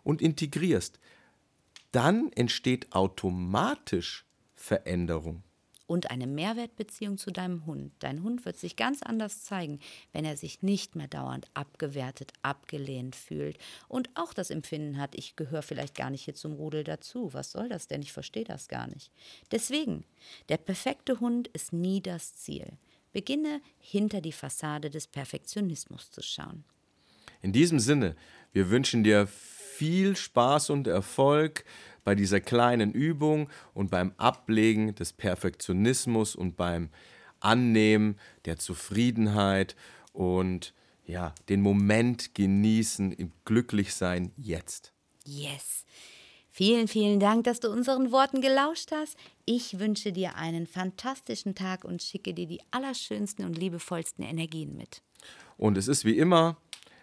und 0.04 0.22
integrierst, 0.22 0.98
dann 1.90 2.32
entsteht 2.32 2.92
automatisch 2.92 4.24
Veränderung 4.54 5.42
und 5.86 6.10
eine 6.10 6.26
Mehrwertbeziehung 6.26 7.18
zu 7.18 7.30
deinem 7.30 7.66
Hund. 7.66 7.92
Dein 7.98 8.22
Hund 8.22 8.44
wird 8.44 8.56
sich 8.56 8.76
ganz 8.76 9.02
anders 9.02 9.44
zeigen, 9.44 9.80
wenn 10.12 10.24
er 10.24 10.36
sich 10.36 10.62
nicht 10.62 10.96
mehr 10.96 11.08
dauernd 11.08 11.46
abgewertet, 11.54 12.32
abgelehnt 12.42 13.16
fühlt 13.16 13.58
und 13.88 14.10
auch 14.14 14.32
das 14.34 14.50
Empfinden 14.50 14.98
hat, 14.98 15.14
ich 15.14 15.36
gehöre 15.36 15.62
vielleicht 15.62 15.94
gar 15.94 16.10
nicht 16.10 16.24
hier 16.24 16.34
zum 16.34 16.52
Rudel 16.52 16.84
dazu. 16.84 17.32
Was 17.32 17.52
soll 17.52 17.68
das 17.68 17.88
denn? 17.88 18.02
Ich 18.02 18.12
verstehe 18.12 18.44
das 18.44 18.68
gar 18.68 18.86
nicht. 18.86 19.10
Deswegen, 19.50 20.04
der 20.48 20.56
perfekte 20.56 21.20
Hund 21.20 21.48
ist 21.48 21.72
nie 21.72 22.00
das 22.00 22.34
Ziel. 22.34 22.66
Beginne 23.12 23.60
hinter 23.78 24.20
die 24.20 24.32
Fassade 24.32 24.90
des 24.90 25.06
Perfektionismus 25.06 26.10
zu 26.10 26.22
schauen. 26.22 26.64
In 27.42 27.52
diesem 27.52 27.78
Sinne, 27.78 28.16
wir 28.52 28.70
wünschen 28.70 29.04
dir 29.04 29.26
viel 29.26 30.16
Spaß 30.16 30.70
und 30.70 30.86
Erfolg 30.86 31.64
bei 32.04 32.14
dieser 32.14 32.40
kleinen 32.40 32.92
Übung 32.92 33.48
und 33.74 33.90
beim 33.90 34.12
Ablegen 34.16 34.94
des 34.94 35.12
Perfektionismus 35.12 36.34
und 36.34 36.56
beim 36.56 36.90
Annehmen 37.40 38.16
der 38.44 38.58
Zufriedenheit 38.58 39.76
und 40.12 40.74
ja, 41.04 41.34
den 41.48 41.60
Moment 41.60 42.34
genießen, 42.34 43.12
im 43.12 43.32
Glücklichsein 43.44 44.32
jetzt. 44.36 44.92
Yes. 45.24 45.84
Vielen, 46.54 46.86
vielen 46.86 47.18
Dank, 47.18 47.44
dass 47.44 47.60
du 47.60 47.70
unseren 47.70 48.12
Worten 48.12 48.42
gelauscht 48.42 48.92
hast. 48.92 49.16
Ich 49.46 49.78
wünsche 49.78 50.12
dir 50.12 50.36
einen 50.36 50.66
fantastischen 50.66 51.54
Tag 51.54 51.84
und 51.84 52.02
schicke 52.02 52.34
dir 52.34 52.46
die 52.46 52.60
allerschönsten 52.70 53.46
und 53.46 53.56
liebevollsten 53.56 54.22
Energien 54.22 54.76
mit. 54.76 55.02
Und 55.56 55.78
es 55.78 55.88
ist 55.88 56.04
wie 56.04 56.18
immer, 56.18 56.58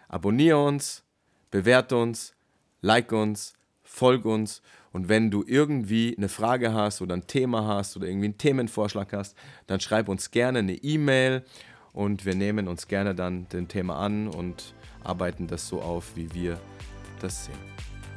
abonniere 0.08 0.64
uns, 0.64 1.02
bewerte 1.50 1.96
uns, 1.96 2.32
like 2.80 3.10
uns, 3.10 3.54
folg 4.00 4.24
uns 4.24 4.62
und 4.92 5.10
wenn 5.10 5.30
du 5.30 5.44
irgendwie 5.46 6.14
eine 6.16 6.30
Frage 6.30 6.72
hast 6.72 7.02
oder 7.02 7.14
ein 7.14 7.26
Thema 7.26 7.66
hast 7.66 7.98
oder 7.98 8.06
irgendwie 8.06 8.28
einen 8.28 8.38
Themenvorschlag 8.38 9.12
hast, 9.12 9.36
dann 9.66 9.78
schreib 9.78 10.08
uns 10.08 10.30
gerne 10.30 10.60
eine 10.60 10.72
E-Mail 10.72 11.44
und 11.92 12.24
wir 12.24 12.34
nehmen 12.34 12.66
uns 12.66 12.88
gerne 12.88 13.14
dann 13.14 13.46
den 13.50 13.68
Thema 13.68 13.98
an 13.98 14.28
und 14.28 14.72
arbeiten 15.04 15.48
das 15.48 15.68
so 15.68 15.82
auf, 15.82 16.12
wie 16.14 16.32
wir 16.32 16.58
das 17.20 17.44
sehen. 17.44 17.58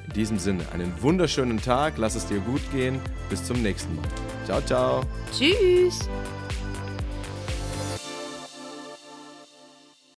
In 0.08 0.14
diesem 0.14 0.40
Sinne, 0.40 0.64
einen 0.74 0.94
wunderschönen 1.02 1.62
Tag, 1.62 1.96
lass 1.98 2.16
es 2.16 2.28
dir 2.28 2.40
gut 2.40 2.62
gehen, 2.72 3.02
bis 3.30 3.44
zum 3.44 3.62
nächsten 3.62 3.94
Mal. 3.98 4.08
Ciao, 4.46 4.62
ciao. 4.62 5.02
Tschüss. 5.34 6.08